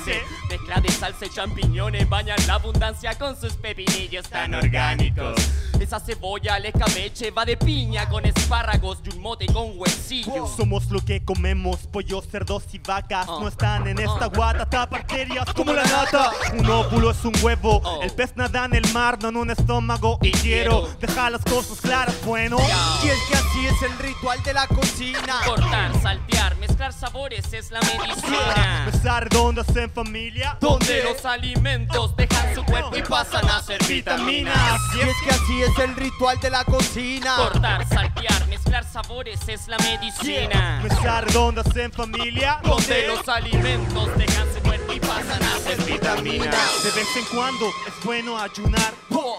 Mezcla 0.50 0.80
de 0.82 0.90
salsa 0.90 1.24
y 1.26 1.30
champiñones 1.30 2.06
bañan 2.10 2.36
la 2.46 2.54
abundancia 2.54 3.16
con 3.16 3.40
sus 3.40 3.54
pepinillos 3.54 4.28
tan 4.28 4.54
orgánicos. 4.54 5.34
Esa 5.80 6.00
cebolla, 6.00 6.56
el 6.56 6.66
escabeche 6.66 7.30
va 7.30 7.44
de 7.44 7.56
piña 7.56 8.08
con 8.08 8.24
espárragos 8.26 8.98
y 9.04 9.14
un 9.14 9.22
mote 9.22 9.46
con 9.46 9.72
huesillos. 9.78 10.50
Somos 10.56 10.90
lo 10.90 11.00
que 11.04 11.24
comemos, 11.24 11.78
pollos, 11.86 12.26
cerdos 12.30 12.64
y 12.72 12.78
vacas. 12.78 13.26
Oh. 13.28 13.40
No 13.40 13.48
están 13.48 13.86
en 13.86 13.98
esta 13.98 14.26
guata, 14.26 14.86
bacterias 14.86 15.46
como 15.54 15.72
la 15.72 15.84
nata. 15.84 16.32
Un 16.58 16.66
óvulo 16.68 17.10
es 17.10 17.24
un 17.24 17.34
huevo, 17.42 17.80
Oh. 17.84 18.02
el 18.02 18.10
pez 18.10 18.36
nada 18.36 18.64
en 18.64 18.74
el 18.74 18.92
mar, 18.92 19.18
no 19.22 19.28
en 19.28 19.36
un 19.36 19.50
estómago. 19.50 20.18
Y 20.22 20.32
quiero 20.32 20.88
dejar 21.00 21.32
las 21.32 21.42
cosas 21.44 21.80
claras, 21.80 22.14
bueno. 22.24 22.56
Y 23.04 23.08
es 23.08 23.18
que 23.28 23.34
así 23.36 23.66
es 23.66 23.82
el 23.82 23.98
ritual 23.98 24.42
de 24.42 24.52
la 24.54 24.66
cocina. 24.66 25.40
Cortar, 25.46 25.92
saltear, 26.02 26.47
mezclar 26.78 26.92
sabores 26.92 27.52
es 27.52 27.72
la 27.72 27.80
medicina. 27.80 28.84
Besar 28.86 29.24
redondas 29.24 29.66
en 29.74 29.90
familia. 29.90 30.56
Donde 30.60 31.02
los 31.02 31.24
alimentos 31.24 32.14
dejan 32.16 32.54
su 32.54 32.64
cuerpo 32.64 32.96
y 32.96 33.02
pasan 33.02 33.48
a 33.48 33.60
ser 33.60 33.84
vitaminas. 33.84 34.80
Y 34.94 35.00
es 35.00 35.16
que 35.24 35.30
así 35.30 35.62
es 35.62 35.78
el 35.80 35.96
ritual 35.96 36.38
de 36.38 36.50
la 36.50 36.64
cocina. 36.64 37.34
Cortar, 37.36 37.84
saltear, 37.88 38.46
mezclar 38.46 38.84
sabores 38.84 39.40
es 39.48 39.66
la 39.66 39.76
medicina. 39.78 40.80
Besar 40.80 41.26
redondas 41.26 41.74
en 41.74 41.90
familia. 41.90 42.60
Donde 42.62 43.08
los 43.08 43.28
alimentos 43.28 44.16
dejan 44.16 44.46
su 44.54 44.60
cuerpo 44.60 44.67
y 44.98 45.06
pasan 45.06 45.42
a 45.42 45.58
ser 45.58 45.82
vitaminas. 45.84 46.82
De 46.82 46.90
vez 46.90 47.16
en 47.16 47.24
cuando 47.36 47.68
es 47.86 48.04
bueno 48.04 48.38
ayunar. 48.38 48.92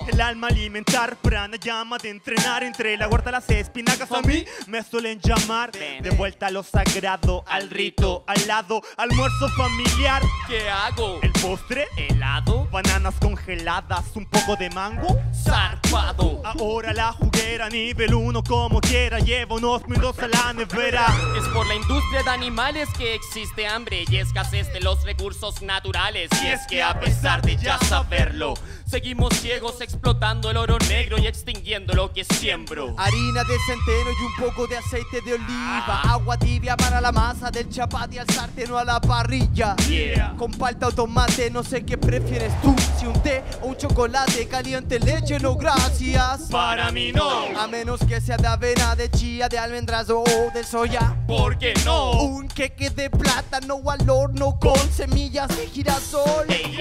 El 0.07 0.21
alma 0.21 0.47
alimentar, 0.47 1.17
pranayama 1.17 1.97
de 1.97 2.09
entrenar 2.09 2.63
entre 2.63 2.97
la 2.97 3.07
huerta, 3.07 3.31
las 3.31 3.49
espinacas. 3.49 4.11
A 4.11 4.21
mí 4.21 4.43
me 4.67 4.83
suelen 4.83 5.19
llamar 5.21 5.71
de 5.71 6.09
vuelta 6.11 6.47
a 6.47 6.51
lo 6.51 6.63
sagrado, 6.63 7.43
al 7.47 7.69
rito, 7.69 8.23
al 8.27 8.47
lado, 8.47 8.81
almuerzo 8.97 9.47
familiar. 9.49 10.21
¿Qué 10.47 10.69
hago? 10.69 11.19
El 11.21 11.31
postre, 11.33 11.87
helado, 11.95 12.67
bananas 12.71 13.15
congeladas, 13.21 14.05
un 14.15 14.25
poco 14.25 14.55
de 14.55 14.69
mango. 14.71 15.17
Zarpado. 15.43 16.41
Ahora 16.43 16.91
la 16.93 17.13
juguera, 17.13 17.69
nivel 17.69 18.13
1 18.13 18.43
como 18.43 18.81
quiera, 18.81 19.19
llevo 19.19 19.55
unos 19.55 19.87
minutos 19.87 20.19
a 20.19 20.27
la 20.27 20.53
nevera. 20.53 21.05
Es 21.37 21.47
por 21.49 21.67
la 21.67 21.75
industria 21.75 22.23
de 22.23 22.29
animales 22.29 22.89
que 22.97 23.15
existe 23.15 23.67
hambre 23.67 24.05
y 24.09 24.17
escasez 24.17 24.71
de 24.73 24.81
los 24.81 25.03
recursos 25.03 25.48
naturales. 25.61 26.29
Y 26.43 26.47
es 26.47 26.61
que 26.67 26.81
a 26.81 26.99
pesar 26.99 27.41
de 27.41 27.57
ya 27.57 27.77
saberlo, 27.79 28.53
seguimos 28.85 29.33
ciegos 29.35 29.81
explotando 29.81 30.49
el 30.49 30.57
oro 30.57 30.77
negro 30.87 31.17
y 31.17 31.27
extinguiendo 31.27 31.93
lo 31.93 32.11
que 32.11 32.23
siembro. 32.23 32.95
Harina 32.97 33.43
de 33.43 33.57
centeno 33.67 34.09
y 34.11 34.23
un 34.23 34.47
poco 34.47 34.67
de 34.67 34.77
aceite 34.77 35.21
de 35.21 35.33
oliva. 35.33 36.01
Agua 36.03 36.37
tibia 36.37 36.75
para 36.77 37.01
la 37.01 37.11
masa 37.11 37.51
del 37.51 37.69
chapati 37.69 38.17
al 38.17 38.27
sartén 38.29 38.71
o 38.71 38.77
a 38.77 38.83
la 38.83 38.99
parrilla. 38.99 39.75
Yeah. 39.87 40.35
Con 40.37 40.51
palta 40.51 40.87
o 40.87 40.91
tomate, 40.91 41.49
no 41.49 41.63
sé 41.63 41.83
qué 41.85 41.97
prefieres 41.97 42.53
tú. 42.61 42.75
Si 42.97 43.05
un 43.05 43.21
té 43.21 43.43
o 43.61 43.67
un 43.67 43.77
chocolate 43.77 44.47
caliente, 44.47 44.99
leche, 44.99 45.39
no 45.39 45.55
gracias. 45.55 46.43
Para 46.49 46.91
mí 46.91 47.11
no. 47.11 47.59
A 47.59 47.67
menos 47.67 47.99
que 48.07 48.21
sea 48.21 48.37
de 48.37 48.47
avena, 48.47 48.95
de 48.95 49.09
chía, 49.09 49.49
de 49.49 49.57
almendras 49.57 50.09
o 50.09 50.23
de 50.53 50.63
soya. 50.63 51.15
¿Por 51.27 51.57
qué 51.57 51.73
no? 51.85 52.11
Un 52.11 52.47
queque 52.47 52.89
de 52.89 53.09
plátano 53.09 53.81
al 53.89 54.09
horno 54.09 54.57
con 54.59 54.77
semillas 54.91 55.38
de 55.47 55.67
girasol. 55.67 56.45
Hey. 56.49 56.77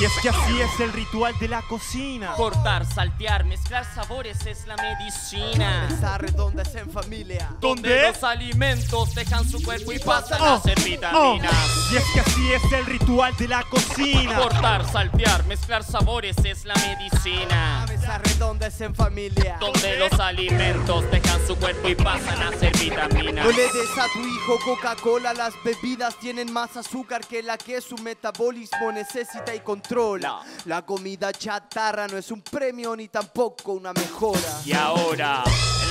Y 0.00 0.04
es 0.04 0.12
que 0.22 0.28
así 0.28 0.60
es 0.60 0.80
el 0.80 0.92
ritual 0.92 1.34
de 1.38 1.48
la 1.48 1.62
cocina. 1.62 2.32
Cortar, 2.32 2.84
saltear, 2.84 3.44
mezclar 3.44 3.84
sabores 3.94 4.44
es 4.46 4.66
la 4.66 4.76
medicina. 4.76 5.88
Esa 5.90 6.18
redonda 6.18 6.62
es 6.62 6.74
en 6.74 6.90
familia. 6.90 7.50
Donde 7.60 8.08
los 8.08 8.22
alimentos 8.24 9.14
dejan 9.14 9.48
su 9.48 9.62
cuerpo 9.62 9.92
y 9.92 9.98
pasan 9.98 10.40
Oh, 10.42 10.54
a 10.54 10.60
ser 10.60 10.78
oh. 10.78 10.84
vitaminas. 10.84 11.54
Y 11.92 11.96
es 11.96 12.04
que 12.12 12.20
así 12.20 12.52
es 12.52 12.72
el 12.72 12.86
ritual 12.86 13.36
de 13.36 13.48
la 13.48 13.62
cocina. 13.64 14.36
Cortar, 14.36 14.90
saltear, 14.90 15.44
mezclar 15.46 15.84
sabores 15.84 16.36
es 16.44 16.64
la 16.64 16.74
medicina. 16.74 17.86
Esa 17.92 18.18
redonda 18.18 18.66
es 18.66 18.80
en 18.80 18.94
familia. 18.94 19.58
Donde 19.60 19.96
los 19.98 20.12
alimentos 20.18 21.08
dejan 21.10 21.46
su 21.46 21.56
cuerpo 21.56 21.88
y 21.88 21.94
pasan 21.94 22.42
a 22.42 22.50
ser 22.58 22.76
vitaminas. 22.76 23.44
No 23.44 23.50
le 23.52 23.62
des 23.62 23.98
a 23.98 24.06
tu 24.12 24.20
hijo 24.26 24.58
Coca-Cola, 24.64 25.34
las 25.34 25.54
bebidas 25.64 26.18
tienen 26.18 26.52
más 26.52 26.76
azúcar 26.76 27.26
que 27.26 27.42
la 27.42 27.56
que 27.56 27.83
su 27.84 27.96
metabolismo 27.98 28.90
necesita 28.92 29.54
y 29.54 29.60
controla. 29.60 30.40
La 30.64 30.82
comida 30.82 31.32
chatarra 31.32 32.06
no 32.06 32.16
es 32.16 32.30
un 32.30 32.40
premio 32.40 32.96
ni 32.96 33.08
tampoco 33.08 33.72
una 33.72 33.92
mejora. 33.92 34.60
Y 34.64 34.72
ahora, 34.72 35.44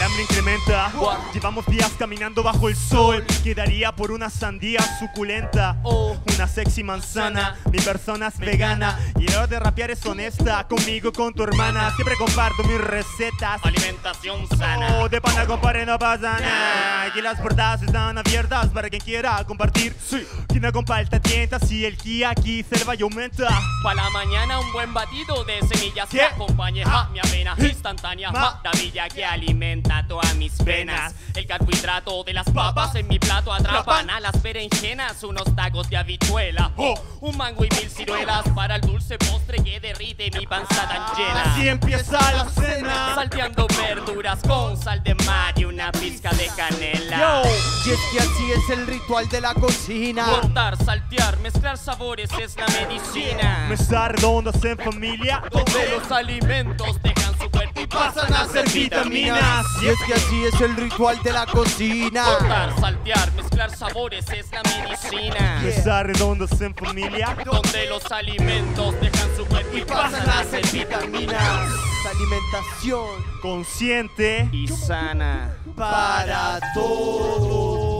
hambre 0.03 0.21
incrementa. 0.23 0.91
Llevamos 1.33 1.65
días 1.65 1.91
caminando 1.97 2.43
bajo 2.43 2.69
el 2.69 2.75
sol. 2.75 3.25
Quedaría 3.43 3.91
por 3.95 4.11
una 4.11 4.29
sandía 4.29 4.79
suculenta. 4.99 5.77
Oh. 5.83 6.15
Una 6.35 6.47
sexy 6.47 6.83
manzana. 6.83 7.55
Mi 7.71 7.79
persona 7.79 8.27
es 8.27 8.37
vegana. 8.37 8.99
Y 9.19 9.27
la 9.27 9.39
hora 9.39 9.47
de 9.47 9.59
rapear 9.59 9.91
es 9.91 10.05
honesta. 10.05 10.67
Conmigo, 10.67 11.11
con 11.11 11.33
tu 11.33 11.43
hermana. 11.43 11.91
Siempre 11.95 12.15
comparto 12.17 12.63
mis 12.63 12.79
recetas. 12.79 13.63
alimentación 13.63 14.47
sana. 14.57 14.97
Oh, 14.99 15.09
de 15.09 15.21
pana 15.21 15.45
compare 15.45 15.85
no 15.85 15.97
pasa 15.97 16.39
nada. 16.39 17.03
Aquí 17.03 17.21
las 17.21 17.39
puertas 17.39 17.81
están 17.81 18.17
abiertas 18.17 18.67
para 18.67 18.89
quien 18.89 19.01
quiera 19.01 19.43
compartir. 19.45 19.95
Sí. 20.05 20.25
Quien 20.47 20.61
no 20.63 20.71
comparta 20.71 21.19
tienta. 21.19 21.59
Si 21.59 21.85
el 21.85 21.97
ki 21.97 22.23
aquí 22.23 22.63
se 22.63 22.83
va 22.83 22.95
y 22.95 23.01
aumenta. 23.01 23.47
Pa' 23.83 23.93
la 23.93 24.09
mañana 24.09 24.59
un 24.59 24.71
buen 24.71 24.93
batido 24.93 25.43
de 25.45 25.59
semillas 25.67 26.09
que 26.09 26.17
¿Qué? 26.17 26.23
acompañe 26.23 26.83
ja, 26.83 27.09
mi 27.11 27.19
avena 27.19 27.55
instantánea 27.57 28.31
Ma. 28.31 28.61
maravilla 28.63 29.07
que 29.09 29.25
alimenta 29.25 29.92
todas 30.07 30.35
mis 30.35 30.57
venas. 30.63 31.13
El 31.35 31.45
carbohidrato 31.45 32.23
de 32.23 32.33
las 32.33 32.49
papas 32.49 32.95
en 32.95 33.07
mi 33.07 33.19
plato 33.19 33.53
atrapan 33.53 34.09
a 34.09 34.19
las 34.19 34.41
berenjenas, 34.41 35.23
unos 35.23 35.55
tacos 35.55 35.89
de 35.89 35.97
habichuela, 35.97 36.71
Oh. 36.77 36.95
un 37.21 37.37
mango 37.37 37.63
y 37.65 37.69
mil 37.69 37.89
ciruelas 37.89 38.43
para 38.55 38.75
el 38.75 38.81
dulce 38.81 39.17
postre 39.17 39.63
que 39.63 39.79
derrite 39.79 40.29
mi 40.31 40.45
panza 40.47 40.87
tan 40.87 41.15
llena. 41.17 41.43
Así 41.53 41.67
empieza 41.67 42.19
la 42.33 42.45
cena. 42.49 43.15
Salteando 43.15 43.67
verduras 43.67 44.39
con 44.47 44.77
sal 44.77 45.03
de 45.03 45.15
mar 45.15 45.53
y 45.57 45.65
una 45.65 45.91
pizca 45.91 46.31
de 46.31 46.47
canela. 46.55 47.43
Yo, 47.43 47.49
y 47.85 47.89
es 47.93 47.99
que 48.11 48.19
así 48.19 48.51
es 48.51 48.69
el 48.69 48.87
ritual 48.87 49.27
de 49.29 49.41
la 49.41 49.53
cocina. 49.53 50.25
Cortar, 50.25 50.77
saltear, 50.83 51.37
mezclar 51.39 51.77
sabores 51.77 52.29
es 52.41 52.55
la 52.57 52.65
medicina. 52.67 53.65
Mesar 53.69 54.15
redondas 54.15 54.63
en 54.63 54.77
familia. 54.77 55.43
Donde 55.51 55.89
los 55.89 56.11
alimentos 56.11 57.01
dejan 57.01 57.37
su 57.39 57.49
cuerpo 57.49 57.81
y 57.81 57.87
pasan 57.87 58.33
a 58.33 58.45
ser 58.47 58.69
vitaminas. 58.69 59.65
Y 59.83 59.87
es 59.87 59.99
que 60.07 60.13
así 60.13 60.45
es 60.45 60.61
el 60.61 60.77
ritual 60.77 61.21
de 61.23 61.33
la 61.33 61.45
cocina. 61.45 62.23
Cortar, 62.23 62.79
saltear, 62.79 63.33
mezclar 63.33 63.75
sabores 63.75 64.25
es 64.29 64.49
la 64.53 64.63
medicina. 64.63 65.59
Mesar 65.61 66.07
redondas 66.07 66.61
en 66.61 66.73
familia. 66.73 67.35
Donde 67.43 67.87
los 67.87 68.09
alimentos 68.09 68.95
dejan 69.01 69.35
su 69.35 69.45
cuerpo 69.45 69.77
y 69.77 69.81
pasan 69.81 70.29
a 70.29 70.43
ser 70.45 70.65
vitaminas. 70.71 71.69
Alimentación 72.09 73.33
Consciente. 73.41 74.47
Y 74.53 74.69
sana. 74.69 75.57
para 75.75 76.61
todos. 76.73 77.92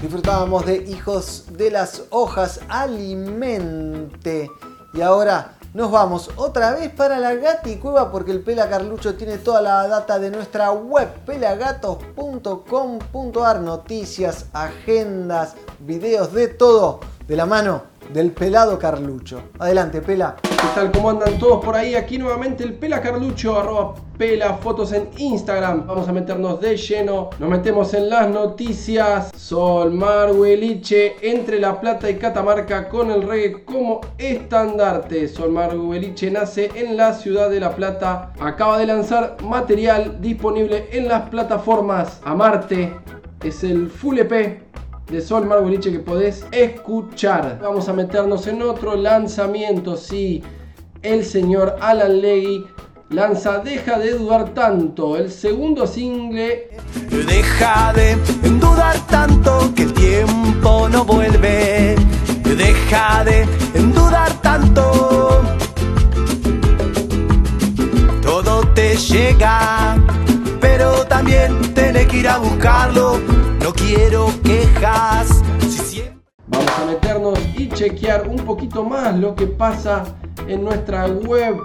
Disfrutábamos 0.00 0.64
de 0.64 0.76
Hijos 0.76 1.44
de 1.50 1.70
las 1.70 2.04
Hojas, 2.08 2.60
Alimente. 2.68 4.50
Y 4.94 5.02
ahora 5.02 5.58
nos 5.74 5.90
vamos 5.90 6.30
otra 6.36 6.72
vez 6.72 6.90
para 6.90 7.18
la 7.18 7.34
Gati 7.34 7.76
Cueva 7.76 8.10
porque 8.10 8.30
el 8.30 8.40
Pela 8.40 8.70
Carlucho 8.70 9.16
tiene 9.16 9.36
toda 9.36 9.60
la 9.60 9.86
data 9.86 10.18
de 10.18 10.30
nuestra 10.30 10.72
web 10.72 11.12
pelagatos.com.ar, 11.26 13.60
noticias, 13.60 14.46
agendas, 14.54 15.56
videos, 15.80 16.32
de 16.32 16.48
todo 16.48 17.00
de 17.28 17.36
la 17.36 17.44
mano 17.44 17.89
del 18.12 18.32
pelado 18.32 18.78
Carlucho. 18.78 19.42
Adelante, 19.58 20.00
Pela. 20.00 20.36
¿Qué 20.42 20.66
tal? 20.74 20.92
¿Cómo 20.92 21.10
andan 21.10 21.38
todos 21.38 21.64
por 21.64 21.74
ahí? 21.76 21.94
Aquí 21.94 22.18
nuevamente 22.18 22.64
el 22.64 22.74
Pela 22.74 23.00
Carlucho, 23.00 23.58
arroba 23.58 23.94
Pela 24.18 24.54
Fotos 24.54 24.92
en 24.92 25.08
Instagram. 25.16 25.86
Vamos 25.86 26.08
a 26.08 26.12
meternos 26.12 26.60
de 26.60 26.76
lleno. 26.76 27.30
Nos 27.38 27.48
metemos 27.48 27.94
en 27.94 28.10
las 28.10 28.28
noticias. 28.28 29.30
Sol 29.36 29.92
Mar 29.92 30.32
Hueliche 30.32 31.16
entre 31.22 31.58
La 31.58 31.80
Plata 31.80 32.10
y 32.10 32.16
Catamarca 32.16 32.88
con 32.88 33.10
el 33.10 33.22
reggae 33.22 33.64
como 33.64 34.00
estandarte. 34.18 35.28
Sol 35.28 35.50
Mar 35.50 35.76
Hueliche 35.76 36.30
nace 36.30 36.70
en 36.74 36.96
la 36.96 37.14
ciudad 37.14 37.48
de 37.48 37.60
La 37.60 37.74
Plata. 37.74 38.32
Acaba 38.40 38.78
de 38.78 38.86
lanzar 38.86 39.36
material 39.42 40.20
disponible 40.20 40.88
en 40.92 41.08
las 41.08 41.28
plataformas 41.30 42.20
Amarte. 42.24 42.92
Es 43.42 43.64
el 43.64 43.88
Full 43.88 44.18
EP 44.18 44.70
de 45.10 45.20
Sol 45.20 45.44
Marguliche 45.44 45.90
que 45.90 45.98
podés 45.98 46.46
escuchar. 46.52 47.58
Vamos 47.60 47.88
a 47.88 47.92
meternos 47.92 48.46
en 48.46 48.62
otro 48.62 48.94
lanzamiento, 48.94 49.96
sí. 49.96 50.42
El 51.02 51.24
señor 51.24 51.76
Alan 51.80 52.20
Leggy 52.20 52.64
lanza 53.08 53.58
Deja 53.58 53.98
de 53.98 54.12
dudar 54.12 54.50
tanto, 54.50 55.16
el 55.16 55.30
segundo 55.30 55.86
single 55.86 56.68
Deja 57.26 57.92
de 57.92 58.16
dudar 58.60 58.96
tanto 59.08 59.72
que 59.74 59.82
el 59.82 59.92
tiempo 59.94 60.88
no 60.88 61.04
vuelve. 61.04 61.96
Deja 62.44 63.24
de 63.24 63.46
dudar 63.92 64.32
tanto. 64.42 65.42
Todo 68.22 68.60
te 68.74 68.96
llega, 68.96 69.96
pero 70.60 71.04
también 71.06 71.74
tenés 71.74 72.06
que 72.06 72.18
ir 72.18 72.28
a 72.28 72.38
buscarlo. 72.38 73.39
Quiero 73.74 74.28
quejas. 74.42 75.42
Si 75.68 76.02
Vamos 76.46 76.70
a 76.78 76.86
meternos 76.86 77.38
y 77.56 77.68
chequear 77.68 78.28
un 78.28 78.36
poquito 78.36 78.82
más 78.82 79.16
lo 79.18 79.34
que 79.34 79.46
pasa 79.46 80.04
en 80.48 80.64
nuestra 80.64 81.06
web. 81.06 81.56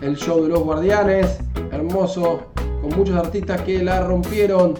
El 0.00 0.16
show 0.16 0.42
de 0.42 0.48
los 0.48 0.60
guardianes, 0.60 1.38
hermoso, 1.70 2.44
con 2.80 2.96
muchos 2.96 3.16
artistas 3.16 3.60
que 3.62 3.82
la 3.82 4.02
rompieron. 4.02 4.74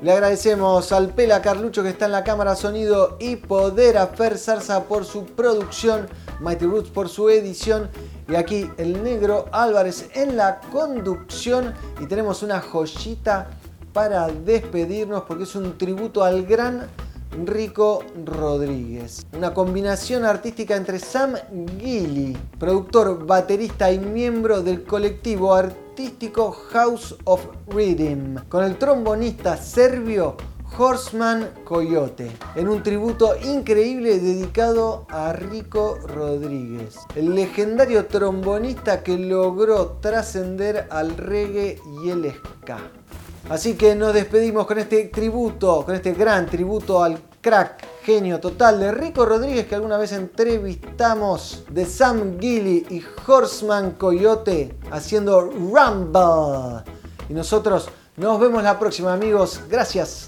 Le 0.03 0.11
agradecemos 0.11 0.91
al 0.91 1.09
Pela 1.09 1.41
Carlucho 1.41 1.81
que 1.81 1.89
está 1.89 2.05
en 2.05 2.11
la 2.11 2.23
cámara 2.23 2.55
sonido 2.55 3.17
y 3.19 3.35
Poder 3.35 3.97
a 3.97 4.05
Fer 4.05 4.37
Zarza 4.37 4.83
por 4.83 5.05
su 5.05 5.25
producción, 5.25 6.07
Mighty 6.39 6.65
Roots 6.65 6.91
por 6.91 7.09
su 7.09 7.29
edición 7.29 7.89
y 8.29 8.35
aquí 8.35 8.69
el 8.77 9.03
negro 9.03 9.45
Álvarez 9.51 10.07
en 10.13 10.37
la 10.37 10.61
conducción. 10.71 11.73
Y 11.99 12.05
tenemos 12.05 12.43
una 12.43 12.61
joyita 12.61 13.49
para 13.91 14.27
despedirnos 14.27 15.23
porque 15.23 15.45
es 15.45 15.55
un 15.55 15.79
tributo 15.79 16.23
al 16.23 16.45
gran 16.45 16.87
Rico 17.45 18.03
Rodríguez. 18.25 19.25
Una 19.33 19.53
combinación 19.53 20.25
artística 20.25 20.75
entre 20.75 20.99
Sam 20.99 21.35
Gilly, 21.79 22.37
productor, 22.59 23.25
baterista 23.25 23.91
y 23.91 23.99
miembro 23.99 24.61
del 24.61 24.83
colectivo 24.83 25.53
artístico 25.53 26.51
House 26.51 27.15
of 27.25 27.45
Rhythm, 27.67 28.37
con 28.49 28.63
el 28.63 28.77
trombonista 28.77 29.57
serbio 29.57 30.35
Horseman 30.77 31.49
Coyote, 31.63 32.29
en 32.55 32.67
un 32.67 32.83
tributo 32.83 33.35
increíble 33.43 34.19
dedicado 34.19 35.07
a 35.09 35.33
Rico 35.33 35.97
Rodríguez, 36.03 36.97
el 37.15 37.33
legendario 37.33 38.05
trombonista 38.05 39.01
que 39.01 39.17
logró 39.17 39.97
trascender 40.01 40.87
al 40.91 41.17
reggae 41.17 41.79
y 42.03 42.09
el 42.09 42.31
ska. 42.31 42.79
Así 43.49 43.75
que 43.75 43.95
nos 43.95 44.13
despedimos 44.13 44.67
con 44.67 44.77
este 44.77 45.05
tributo, 45.05 45.85
con 45.85 45.95
este 45.95 46.13
gran 46.13 46.47
tributo 46.47 47.01
al 47.01 47.17
crack, 47.39 47.81
genio 48.03 48.41
total 48.41 48.79
de 48.79 48.91
Rico 48.91 49.25
Rodríguez 49.25 49.67
que 49.67 49.75
alguna 49.75 49.97
vez 49.97 50.11
entrevistamos, 50.11 51.63
de 51.69 51.85
Sam 51.85 52.39
Gilly 52.41 52.85
y 52.89 53.01
Horseman 53.25 53.91
Coyote 53.91 54.77
haciendo 54.91 55.39
Rumble. 55.39 56.83
Y 57.29 57.33
nosotros 57.33 57.89
nos 58.17 58.37
vemos 58.37 58.63
la 58.63 58.77
próxima 58.77 59.13
amigos, 59.13 59.61
gracias. 59.69 60.26